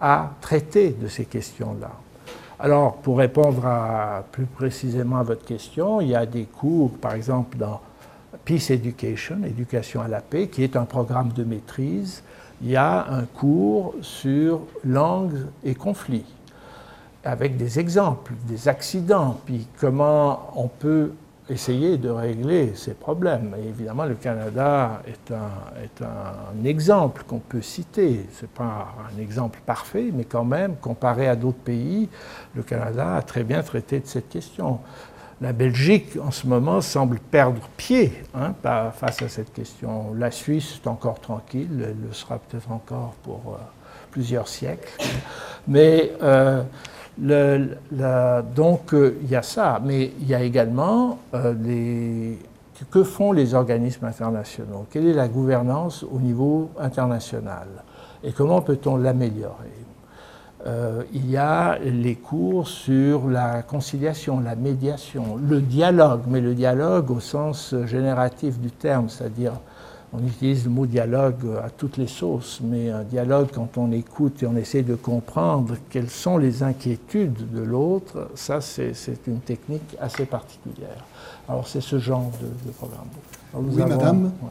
[0.00, 1.90] à traiter de ces questions-là.
[2.60, 7.12] Alors, pour répondre à- plus précisément à votre question, il y a des cours, par
[7.12, 7.80] exemple, dans
[8.44, 12.22] Peace Education, éducation à la paix, qui est un programme de maîtrise.
[12.62, 16.24] Il y a un cours sur langues et conflits,
[17.28, 21.12] avec des exemples, des accidents, puis comment on peut
[21.50, 23.54] essayer de régler ces problèmes.
[23.58, 28.26] Et évidemment, le Canada est un, est un exemple qu'on peut citer.
[28.32, 32.08] Ce n'est pas un exemple parfait, mais quand même, comparé à d'autres pays,
[32.54, 34.80] le Canada a très bien traité de cette question.
[35.42, 40.14] La Belgique, en ce moment, semble perdre pied hein, face à cette question.
[40.14, 43.58] La Suisse est encore tranquille, elle le sera peut-être encore pour euh,
[44.10, 44.92] plusieurs siècles.
[45.68, 46.62] Mais euh,
[47.18, 49.80] donc, euh, il y a ça.
[49.84, 52.34] Mais il y a également euh,
[52.90, 54.86] que font les organismes internationaux?
[54.90, 57.68] Quelle est la gouvernance au niveau international?
[58.22, 59.72] Et comment peut-on l'améliorer?
[60.66, 66.54] Euh, il y a les cours sur la conciliation, la médiation, le dialogue, mais le
[66.54, 69.52] dialogue au sens génératif du terme, c'est-à-dire
[70.12, 74.42] on utilise le mot dialogue à toutes les sauces, mais un dialogue quand on écoute
[74.42, 78.92] et on essaie de comprendre quelles sont les inquiétudes de l'autre, ça c'est
[79.26, 81.04] une technique assez particulière.
[81.48, 83.06] Alors c'est ce genre de, de programme.
[83.52, 84.24] Alors, nous Oui, madame.
[84.24, 84.48] ouais.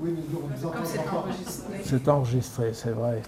[0.00, 1.84] Oui, mais nous, on.
[1.84, 3.22] C'est enregistré, c'est vrai.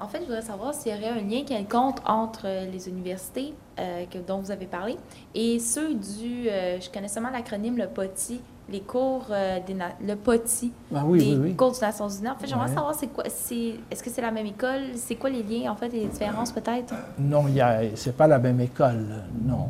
[0.00, 3.54] En fait, je voudrais savoir s'il y aurait un lien quelconque entre euh, les universités
[3.78, 4.96] euh, que- dont vous avez parlé
[5.34, 8.40] et ceux du, euh, je connais seulement l'acronyme, le POTI,
[8.70, 9.76] les cours, euh, des
[10.06, 11.54] le POTI, Ah oui, des oui, oui.
[11.54, 12.28] cours des Nations Unies.
[12.30, 12.74] En fait, j'aimerais Ouais.
[12.74, 15.76] savoir c'est quoi, c'est, est-ce que c'est la même école, c'est quoi les liens, en
[15.76, 16.94] fait, et les différences peut-être?
[17.18, 19.04] Non, il c'est pas la même école,
[19.44, 19.68] non.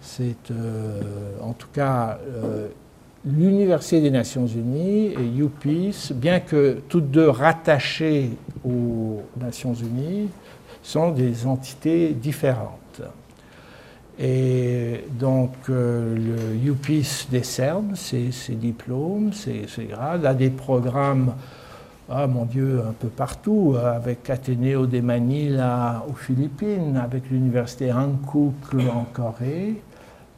[0.00, 0.36] C'est
[1.42, 2.18] en tout cas
[3.24, 8.30] l'Université des Nations Unies et UPeace, bien que toutes deux rattachées
[8.64, 10.28] aux Nations Unies,
[10.82, 13.02] sont des entités différentes.
[14.18, 21.32] Et donc, euh, le UPIS décerne ses, diplômes, ses, grades, a des programmes,
[22.10, 28.74] ah mon Dieu, un peu partout, avec Ateneo de Manila aux Philippines, avec l'université Hankook
[28.92, 29.80] en Corée,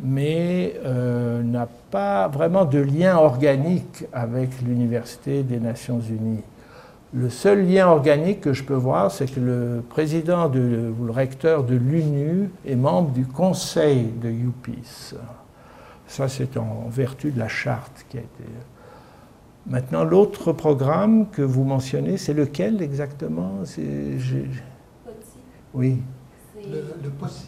[0.03, 6.43] mais euh, n'a pas vraiment de lien organique avec l'université des Nations Unies.
[7.15, 11.13] Le seul lien organique que je peux voir, c'est que le président de, ou le
[11.13, 15.15] recteur de l'UNU est membre du conseil de UPIS.
[16.07, 18.45] Ça, c'est en vertu de la charte qui a été.
[19.67, 23.59] Maintenant, l'autre programme que vous mentionnez, c'est lequel exactement?
[23.61, 23.79] POTI.
[25.75, 26.03] Oui.
[26.57, 27.47] Le, le POTI.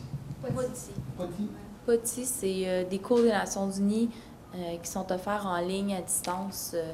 [1.17, 1.49] POTI.
[1.87, 4.11] POTI, c'est euh, des cours des Nations Unies
[4.55, 6.73] euh, qui sont offerts en ligne à distance.
[6.75, 6.93] Euh,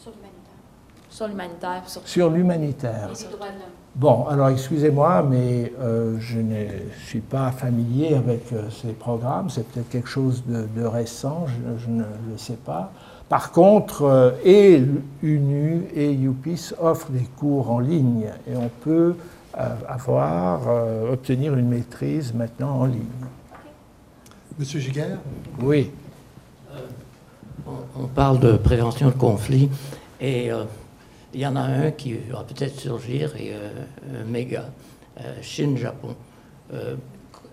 [0.00, 0.52] Sur l'humanitaire.
[1.10, 1.88] sur l'humanitaire.
[1.88, 3.10] Sur, Sur l'humanitaire.
[3.10, 3.68] Et les droits de l'homme.
[3.94, 6.66] Bon, alors excusez-moi, mais euh, je ne
[7.04, 9.50] suis pas familier avec euh, ces programmes.
[9.50, 12.90] C'est peut-être quelque chose de, de récent, je, je, ne le sais pas.
[13.28, 14.82] Par contre, euh, et
[15.22, 19.14] UNU et UPIS offrent des cours en ligne et on peut
[19.58, 23.02] euh, avoir, euh, obtenir une maîtrise maintenant en ligne.
[24.58, 25.18] Monsieur Giguère?
[25.60, 25.90] Oui.
[27.66, 29.68] On, on parle de prévention de conflits
[30.20, 30.64] et euh,
[31.32, 34.66] il y en a un qui va peut-être surgir, et euh, méga,
[35.20, 36.14] euh, Chine-Japon.
[36.74, 36.96] Euh,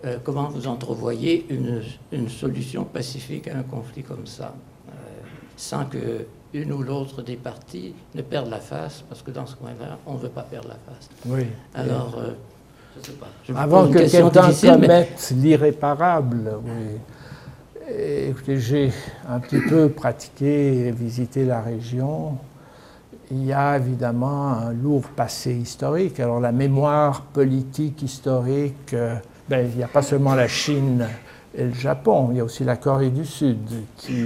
[0.04, 1.82] euh, comment vous entrevoyez une,
[2.12, 4.54] une solution pacifique à un conflit comme ça,
[4.88, 4.92] euh,
[5.56, 9.54] sans que une ou l'autre des parties ne perde la face, parce que dans ce
[9.56, 11.08] coin-là, on ne veut pas perdre la face.
[11.26, 11.46] oui.
[11.74, 12.32] Alors, euh,
[12.98, 13.26] je sais pas.
[13.46, 16.98] Je vous Avant que quelqu'un difficile, mais- commette l'irréparable, oui.
[18.28, 18.92] Écoutez, j'ai
[19.28, 22.36] un petit peu pratiqué et visité la région.
[23.32, 26.20] Il y a évidemment un lourd passé historique.
[26.20, 29.16] Alors la mémoire politique historique, euh,
[29.48, 31.04] ben, il n'y a pas seulement la Chine
[31.56, 33.58] et le Japon, il y a aussi la Corée du Sud
[33.96, 34.20] qui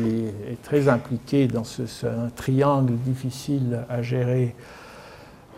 [0.51, 4.55] est très impliquée dans ce, ce- un triangle difficile à gérer.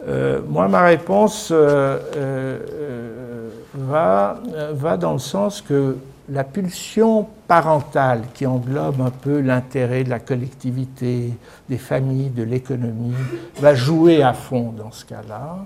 [0.09, 5.97] Euh, moi, ma réponse euh, euh, va, dans le sens que
[6.29, 11.33] la pulsion parentale qui englobe un peu l'intérêt de la collectivité,
[11.69, 13.15] des familles, de l'économie,
[13.61, 15.59] va jouer à fond dans ce cas-là.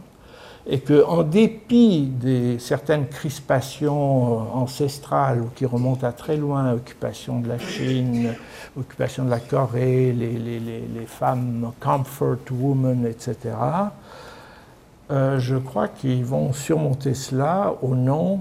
[0.66, 7.48] Et qu'en dépit de certaines crispations ancestrales ou qui remontent à très loin, occupation de
[7.48, 8.34] la Chine,
[8.78, 13.54] occupation de la Corée, les femmes comfort women, etc.,
[15.10, 18.40] euh, je crois qu'ils vont surmonter cela au nom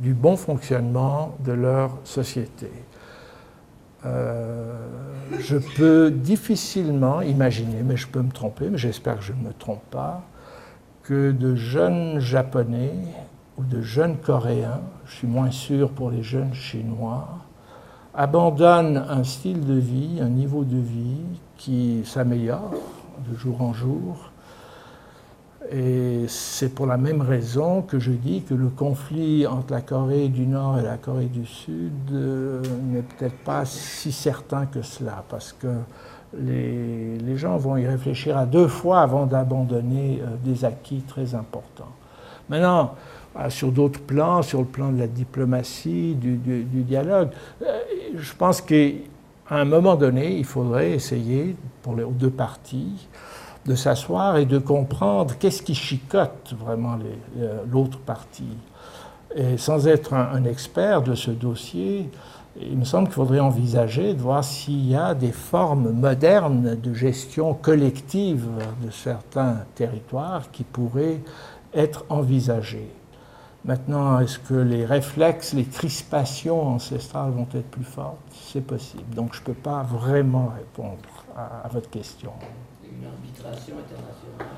[0.00, 2.70] du bon fonctionnement de leur société.
[4.04, 4.74] Euh,
[5.38, 9.52] je peux difficilement imaginer, mais je peux me tromper, mais j'espère que je ne me
[9.52, 10.22] trompe pas,
[11.02, 12.94] que de jeunes Japonais
[13.58, 17.28] ou de jeunes Coréens, je suis moins sûr pour les jeunes Chinois,
[18.14, 21.22] abandonnent un style de vie, un niveau de vie
[21.56, 22.72] qui s'améliore
[23.30, 24.30] de jour en jour.
[25.72, 30.28] Et c'est pour la même raison que je dis que le conflit entre la Corée
[30.28, 35.24] du Nord et la Corée du Sud euh, n'est peut-être pas si certain que cela,
[35.28, 35.68] parce que
[36.38, 41.92] les, gens vont y réfléchir à deux fois avant d'abandonner euh, des acquis très importants.
[42.48, 42.94] Maintenant,
[43.34, 46.36] ah, sur d'autres plans, sur le plan de la diplomatie, du,
[46.82, 47.30] dialogue,
[47.62, 47.80] euh,
[48.16, 48.86] je pense qu'à
[49.50, 53.08] un moment donné, il faudrait essayer, pour les deux parties,
[53.66, 56.98] de s'asseoir et de comprendre qu'est-ce qui chicote vraiment
[57.38, 58.56] euh, l'autre partie.
[59.34, 62.10] Et sans être un, expert de ce dossier,
[62.58, 66.94] il me semble qu'il faudrait envisager de voir s'il y a des formes modernes de
[66.94, 68.46] gestion collective
[68.82, 71.20] de certains territoires qui pourraient
[71.74, 72.90] être envisagées.
[73.66, 78.16] Maintenant, est-ce que les réflexes, les crispations ancestrales vont être plus fortes?
[78.30, 79.14] C'est possible.
[79.14, 81.02] Donc je ne peux pas vraiment répondre
[81.36, 82.32] à votre question.
[82.98, 84.56] Une arbitration internationale.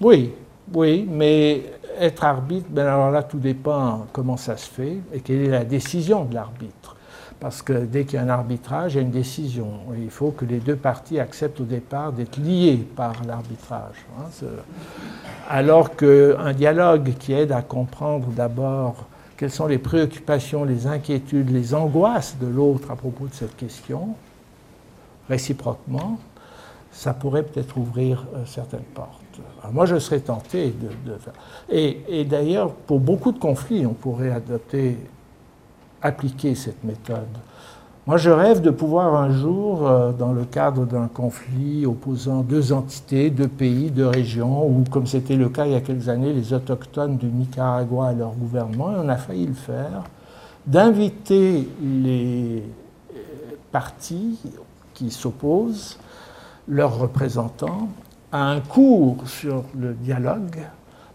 [0.00, 0.32] Oui,
[0.72, 1.62] oui, mais
[1.98, 5.64] être arbitre, ben alors là, tout dépend comment ça se fait et quelle est la
[5.64, 6.96] décision de l'arbitre.
[7.40, 9.68] Parce que dès qu'il y a un arbitrage, il y a une décision.
[9.98, 14.06] Il faut que les deux parties acceptent au départ d'être liées par l'arbitrage.
[14.18, 14.46] hein.
[15.48, 21.74] Alors qu'un dialogue qui aide à comprendre d'abord quelles sont les préoccupations, les inquiétudes, les
[21.74, 24.14] angoisses de l'autre à propos de cette question,
[25.28, 26.18] réciproquement,
[26.94, 29.20] ça pourrait peut-être ouvrir euh, certaines portes.
[29.72, 31.32] Moi, je serais tenté de, faire.
[31.68, 34.96] Et, et d'ailleurs, pour beaucoup de conflits, on pourrait adopter,
[36.00, 37.26] appliquer cette méthode.
[38.06, 42.72] Moi, je rêve de pouvoir un jour, euh, dans le cadre d'un conflit opposant deux
[42.72, 46.32] entités, deux pays, deux régions, ou comme c'était le cas il y a quelques années,
[46.32, 50.04] les autochtones du Nicaragua et leur gouvernement, et on a failli le faire,
[50.66, 52.62] d'inviter les
[53.14, 53.18] euh,
[53.72, 54.38] partis
[54.92, 55.98] qui s'opposent,
[56.68, 57.88] leurs représentants,
[58.32, 60.58] à un cours sur le dialogue,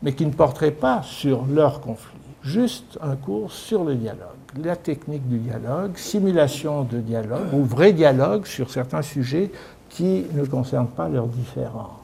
[0.02, 4.28] mais qui ne porterait pas sur leur conflit, juste un cours sur le dialogue,
[4.64, 9.52] la technique du dialogue, simulation de dialogue ou vrai dialogue sur certains sujets
[9.90, 12.00] qui ne concernent pas leurs différends.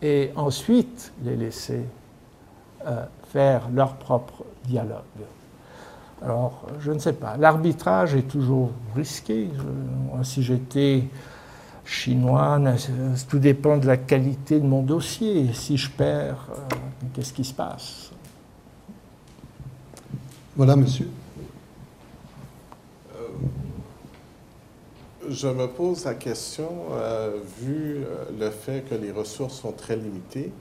[0.00, 1.84] Et ensuite les laisser
[2.86, 5.02] euh, faire leur propre dialogue.
[6.22, 7.36] Alors, je ne sais pas.
[7.36, 9.48] L'arbitrage est toujours risqué.
[10.22, 11.04] si j'étais
[11.88, 12.60] chinois,
[13.28, 15.52] tout dépend de la qualité de mon dossier.
[15.54, 16.76] Si je perds, euh,
[17.14, 18.10] qu'est-ce qui se passe?
[20.54, 21.08] Voilà, monsieur.
[23.16, 23.28] Euh,
[25.30, 28.04] je me pose la question, euh, vu
[28.38, 30.52] le fait que les ressources sont très limitées,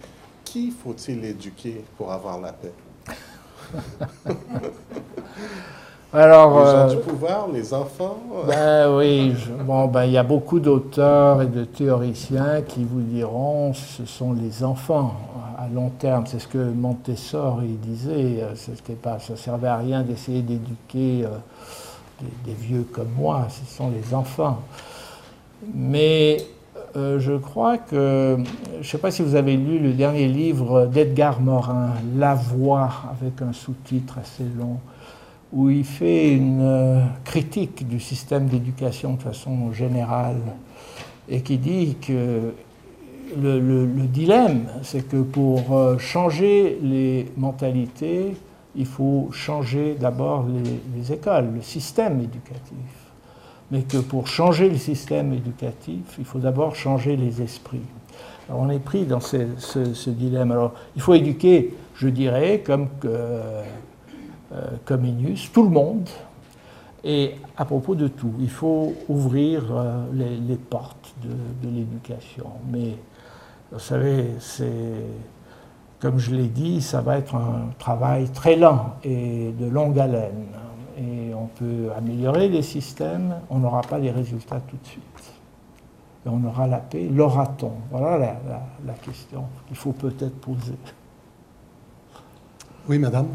[0.46, 2.74] qui faut-il éduquer pour avoir la paix?
[6.14, 8.18] Alors, les gens euh, du pouvoir, les enfants
[8.48, 9.34] ben oui,
[9.66, 14.32] bon, ben, il y a beaucoup d'auteurs et de théoriciens qui vous diront ce sont
[14.32, 15.16] les enfants
[15.58, 16.24] à long terme.
[16.26, 18.42] C'est ce que Montessori disait.
[18.42, 21.30] Euh, pas, ça ne servait à rien d'essayer d'éduquer euh,
[22.22, 24.62] des, des, vieux comme moi, ce sont les enfants.
[25.74, 26.38] Mais
[26.96, 28.38] je crois que,
[28.74, 32.90] je ne sais pas si vous avez lu le dernier livre d'Edgar Morin, La Voix,
[33.12, 34.78] avec un sous-titre assez long
[35.54, 40.42] où il fait une euh, critique du système d'éducation de façon générale
[41.30, 42.54] et qui dit que
[43.36, 48.36] le, dilemme, c'est que pour euh, changer les mentalités,
[48.76, 50.46] il faut changer d'abord
[50.96, 52.78] les, écoles, le système éducatif.
[53.72, 57.82] Mais que pour changer le système éducatif, il faut d'abord changer les esprits.
[58.48, 60.52] Alors on est pris dans ce, dilemme.
[60.52, 63.10] Alors il faut éduquer, je dirais, comme que
[64.86, 66.08] Comenius, tout le monde,
[67.04, 68.34] et à propos de tout.
[68.40, 72.48] Il faut ouvrir euh, les, portes de, l'éducation.
[72.70, 72.98] Mais
[73.72, 75.06] vous savez, c'est,
[76.00, 80.48] comme je l'ai dit, ça va être un travail très lent et de longue haleine.
[80.98, 85.04] Et on peut améliorer les systèmes, on n'aura pas les résultats tout de suite.
[86.26, 87.08] Et on aura la paix.
[87.08, 87.72] L'aura-t-on?
[87.92, 88.18] Voilà
[88.86, 90.76] la question qu'il faut peut-être poser.
[92.90, 93.28] Oui, madame.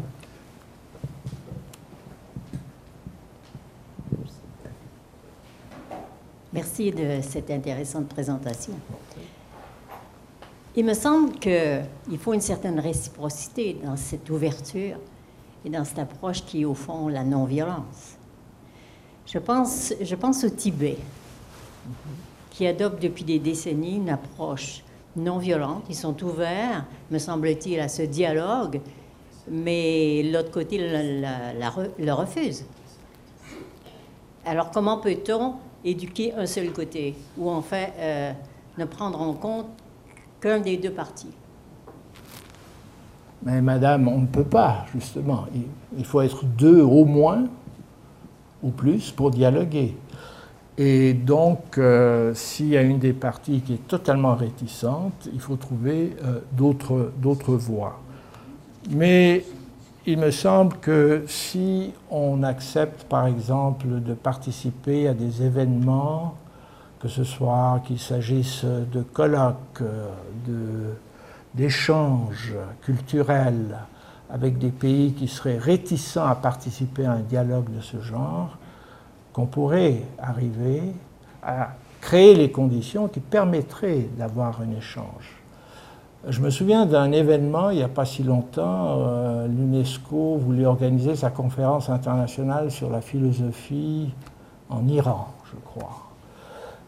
[6.53, 8.73] Merci de cette intéressante présentation.
[10.75, 14.97] Il me semble qu'il faut une certaine réciprocité dans cette ouverture
[15.65, 18.17] et dans cette approche qui est au fond la non-violence.
[19.25, 20.97] Je pense, je pense au Tibet,
[22.51, 24.83] qui adopte depuis des décennies une approche
[25.15, 25.85] non violente.
[25.89, 28.79] Ils sont ouverts, me semble-t-il, à ce dialogue,
[29.49, 32.63] mais l'autre côté le refuse.
[34.45, 38.31] Alors comment peut-on éduquer un seul côté, ou en fait euh,
[38.77, 39.67] ne prendre en compte
[40.39, 41.31] qu'un des deux partis.
[43.45, 45.45] Mais madame, on ne peut pas, justement.
[45.97, 47.45] Il faut être deux au moins,
[48.61, 49.95] ou plus, pour dialoguer.
[50.77, 55.57] Et donc, euh, s'il y a une des parties qui est totalement réticente, il faut
[55.57, 57.99] trouver euh, d'autres voies.
[58.89, 59.45] Mais
[60.05, 66.35] il me semble que si on accepte, par exemple, de participer à des événements,
[66.99, 69.83] que ce soit qu'il s'agisse de colloques,
[71.53, 73.77] d'échanges culturels
[74.29, 78.57] avec des pays qui seraient réticents à participer à un dialogue de ce genre,
[79.31, 80.81] qu'on pourrait arriver
[81.43, 81.69] à
[82.01, 85.42] créer les conditions qui permettraient d'avoir un échange.
[86.29, 88.97] Je me souviens d'un événement il n'y a pas si longtemps.
[88.97, 94.09] Euh, L'UNESCO voulait organiser sa conférence internationale sur la philosophie
[94.69, 96.07] en Iran, je crois.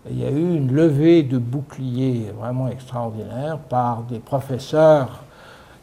[0.10, 5.26] il y a eu une levée de boucliers vraiment extraordinaire par des professeurs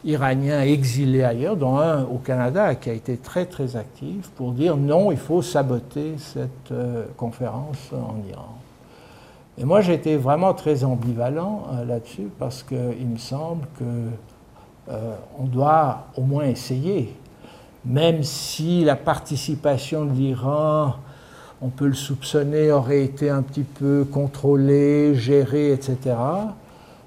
[0.03, 4.77] iraniens exilés ailleurs, dont un au Canada qui a été très très actif pour dire
[4.77, 8.57] non, il faut saboter cette euh, conférence en Iran.
[9.57, 13.83] Et moi, j'étais vraiment très ambivalent euh, là-dessus parce qu'il me semble que
[14.91, 17.15] euh, on doit au moins essayer,
[17.85, 20.95] même si la participation de l'Iran,
[21.61, 26.15] on peut le soupçonner, aurait été un petit peu contrôlée, gérée, etc.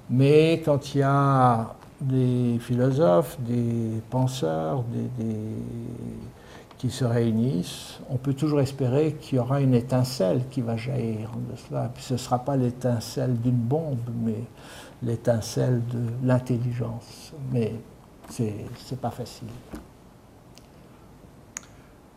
[0.09, 4.83] Mais quand il y a des philosophes, des penseurs,
[5.17, 5.27] des,
[6.77, 11.31] qui se réunissent, on peut toujours espérer qu'il y aura une étincelle qui va jaillir
[11.31, 11.91] de cela.
[11.93, 14.43] Puis ce ne sera pas l'étincelle d'une bombe, mais
[15.01, 17.33] l'étincelle de l'intelligence.
[17.51, 17.73] Mais
[18.29, 19.47] ce n'est pas facile.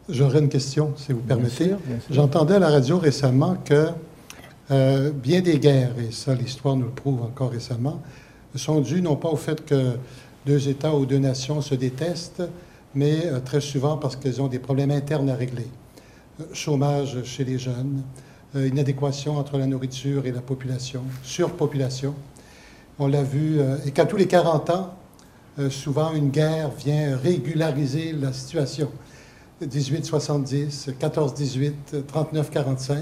[0.09, 1.75] J'aurais une question, si vous permettez.
[2.11, 3.89] J'entendais à la radio récemment que
[4.71, 8.01] euh, bien des guerres, et ça l'histoire nous le prouve encore récemment,
[8.57, 9.97] sont dues non pas au fait que
[10.47, 12.43] deux États ou deux nations se détestent,
[12.95, 15.67] mais euh, très souvent parce qu'ils ont des problèmes internes à régler.
[16.41, 18.03] Euh, chômage chez les jeunes,
[18.57, 22.15] euh, inadéquation entre la nourriture et la population, surpopulation.
[22.99, 24.95] On l'a vu, et qu'à tous les 40 ans,
[25.71, 28.91] souvent une guerre vient régulariser la situation.
[29.63, 31.73] 1870, 14-18,
[32.13, 32.97] 39-45,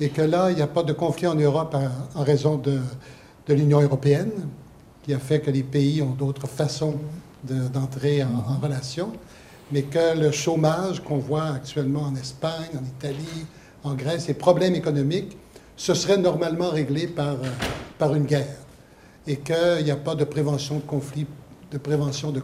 [0.00, 1.76] et que là, il n'y a pas de conflit en Europe
[2.16, 2.80] en, raison de
[3.46, 4.32] l'Union européenne,
[5.04, 6.96] qui a fait que les pays ont d'autres façons
[7.44, 9.12] de- d'entrer en, relation,
[9.72, 13.46] mais que le chômage qu'on voit actuellement en Espagne, en Italie,
[13.82, 15.36] en Grèce, les problèmes économiques,
[15.76, 17.48] ce serait normalement réglé par, euh,
[17.98, 18.56] par une guerre,
[19.26, 21.26] et qu'il n'y a pas de prévention de conflits,
[21.70, 22.40] de prévention de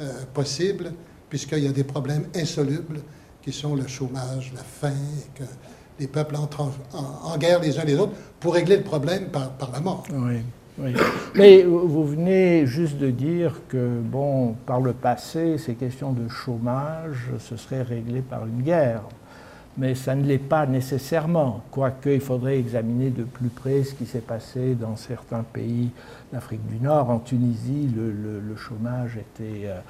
[0.00, 0.92] euh, possible,
[1.28, 3.00] puisqu'il y a des problèmes insolubles
[3.42, 5.44] qui sont le chômage, la faim, et que
[6.00, 9.26] les peuples entrent en, en- en guerre les uns les autres pour régler le problème
[9.28, 10.02] par, par la mort.
[10.12, 10.38] Oui,
[10.78, 10.92] oui.
[11.34, 17.30] Mais vous venez juste de dire que, bon, par le passé, ces questions de chômage,
[17.40, 19.02] ce serait réglé par une guerre.
[19.76, 24.06] Mais ça ne l'est pas nécessairement, quoique il faudrait examiner de plus près ce qui
[24.06, 25.90] s'est passé dans certains pays
[26.32, 27.10] d'Afrique du Nord.
[27.10, 29.80] En Tunisie, le, le- chômage était, euh,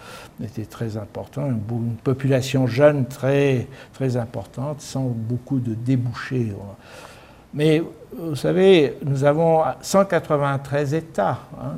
[0.42, 6.54] était très important, une population jeune très, très importante, sans beaucoup de débouchés.
[7.54, 7.82] Mais
[8.16, 11.74] vous savez, nous avons 193 États hein,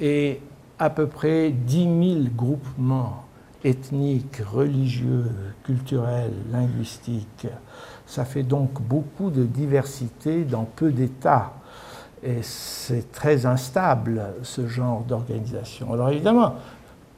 [0.00, 0.40] et
[0.78, 3.24] à peu près 10 000 groupements
[3.62, 5.30] ethniques, religieux,
[5.62, 7.46] culturels, linguistiques.
[8.06, 11.52] Ça fait donc beaucoup de diversité dans peu d'États.
[12.22, 15.92] Et c'est très instable, ce genre d'organisation.
[15.92, 16.54] Alors évidemment,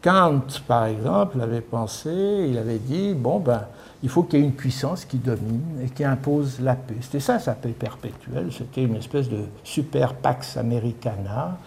[0.03, 3.63] Kant, par exemple, avait pensé, il avait dit, bon, ben,
[4.03, 6.97] il faut qu'il y ait une puissance qui domine et qui impose la paix.
[7.01, 8.51] C'était ça, sa paix perpétuelle.
[8.53, 11.59] C'était une espèce de super pax americana,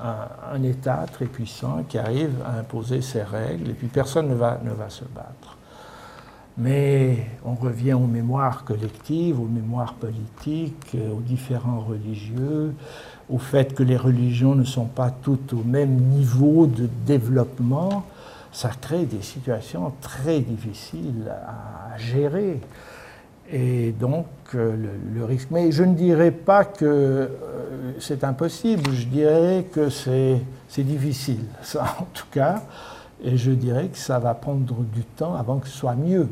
[0.00, 4.34] un, un État très puissant qui arrive à imposer ses règles et puis personne ne
[4.34, 5.58] va, ne va se battre.
[6.58, 12.74] Mais on revient aux mémoires collectives, aux mémoires politiques, euh, aux différents religieux,
[13.30, 18.04] au fait que les religions ne sont pas toutes au même niveau de développement.
[18.58, 22.60] Ça crée des situations très difficiles à gérer.
[23.52, 24.26] Et donc,
[24.56, 24.74] euh,
[25.14, 25.50] le, risque.
[25.52, 27.28] Mais je ne dirais pas que euh,
[28.00, 30.42] c'est impossible, je dirais que c'est
[30.76, 32.64] difficile, ça en tout cas.
[33.22, 36.28] Et je dirais que ça va prendre du temps avant que ce soit mieux.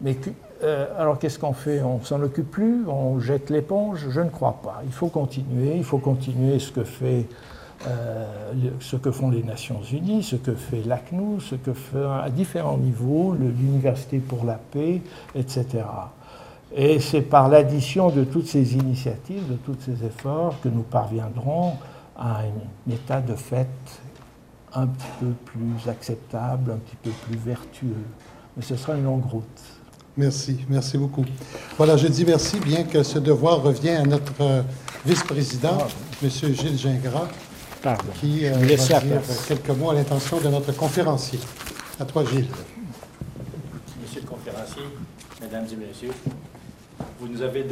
[0.00, 0.16] Mais
[0.62, 1.82] euh, alors qu'est-ce qu'on fait?
[1.82, 2.86] On s'en occupe plus?
[2.86, 4.10] On jette l'éponge?
[4.10, 4.82] Je ne crois pas.
[4.86, 5.74] Il faut continuer.
[5.74, 7.26] Il faut continuer ce que fait
[7.86, 8.24] euh,
[8.80, 12.78] ce que font les Nations Unies, ce que fait l'ACNUS, ce que fait à différents
[12.78, 15.02] niveaux l'Université pour la paix,
[15.34, 15.66] etc.
[16.74, 21.74] Et c'est par l'addition de toutes ces initiatives, de tous ces efforts, que nous parviendrons
[22.16, 23.68] à un état de fait
[24.72, 28.04] un petit peu plus acceptable, un petit peu plus vertueux.
[28.56, 29.62] Mais ce sera une longue route.
[30.16, 31.24] Merci, merci beaucoup.
[31.76, 34.62] Voilà, je dis merci, bien que ce devoir revient à notre euh,
[35.04, 35.78] vice-président,
[36.22, 36.30] M.
[36.30, 37.28] Gilles Gingras,
[37.84, 38.10] Pardon.
[38.18, 39.44] qui euh, laisse va la dire place.
[39.46, 41.38] quelques mots à l'intention de notre conférencier.
[42.00, 42.48] À toi, Gilles.
[44.00, 44.84] Monsieur le conférencier,
[45.42, 46.12] mesdames et messieurs,
[47.20, 47.66] vous nous avez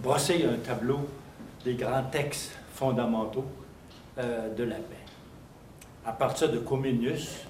[0.00, 1.00] brossé un tableau
[1.64, 3.46] des grands textes fondamentaux
[4.18, 5.04] euh, de la paix.
[6.06, 7.40] À partir de Comenius,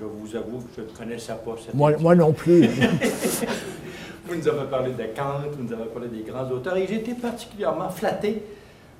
[0.00, 2.66] je vous avoue que je ne connaissais pas cette Moi, moi non plus.
[4.26, 6.96] Vous nous avez parlé de Kant, vous nous avez parlé des grands auteurs, et j'ai
[6.96, 8.42] été particulièrement flatté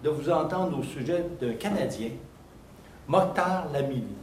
[0.05, 2.11] de vous entendre au sujet d'un Canadien,
[3.09, 4.15] Mokhtar Lamini,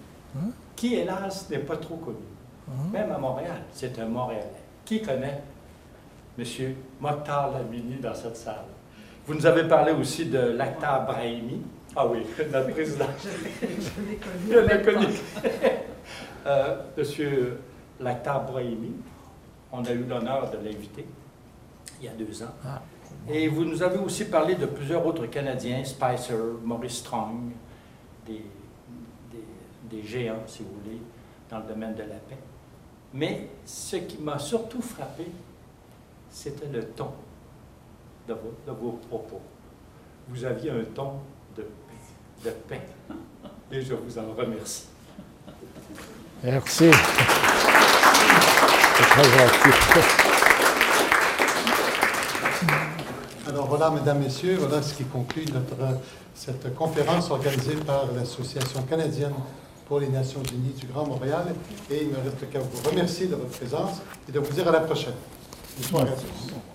[0.76, 2.18] qui, hélas, n'est pas trop connu.
[2.92, 4.48] Même à Montréal, c'est un Montréalais.
[4.86, 5.42] Qui connaît
[6.38, 6.46] M.
[7.00, 8.66] Mokhtar Lamini dans cette salle?
[9.26, 11.62] Vous nous avez parlé aussi de Lakhdar Brahimi.
[11.96, 13.06] Ah oui, notre président.
[14.50, 15.08] Je l'ai connu.
[16.46, 17.58] Euh, Monsieur
[18.02, 18.92] Lakhdar Brahimi,
[19.72, 21.06] on a eu l'honneur de l'inviter
[22.02, 22.54] il y a deux ans.
[22.66, 22.82] Ah.
[23.32, 27.52] Et vous nous avez aussi parlé de plusieurs autres Canadiens, Spicer, Maurice Strong,
[28.28, 28.44] des-
[29.94, 31.00] des géants, si vous voulez,
[31.50, 32.38] dans le domaine de la paix.
[33.14, 35.28] Mais ce qui m'a surtout frappé,
[36.32, 37.12] c'était le ton
[38.28, 39.42] de vos, de vos propos.
[40.30, 41.14] Vous aviez un ton
[41.56, 42.82] de paix, de paix.
[43.72, 44.88] Et je vous en remercie.
[46.44, 46.90] Merci.
[48.96, 49.70] C'est très gentil.
[53.48, 56.00] Alors voilà, mesdames, messieurs, voilà ce qui conclut notre,
[56.34, 59.34] cette conférence organisée par l'Association canadienne
[59.88, 61.56] pour les Nations Unies du Grand Montréal.
[61.92, 64.72] Et il ne reste qu'à vous remercier de votre présence et de vous dire à
[64.72, 65.14] la prochaine.
[65.78, 66.73] Bonsoir à tous.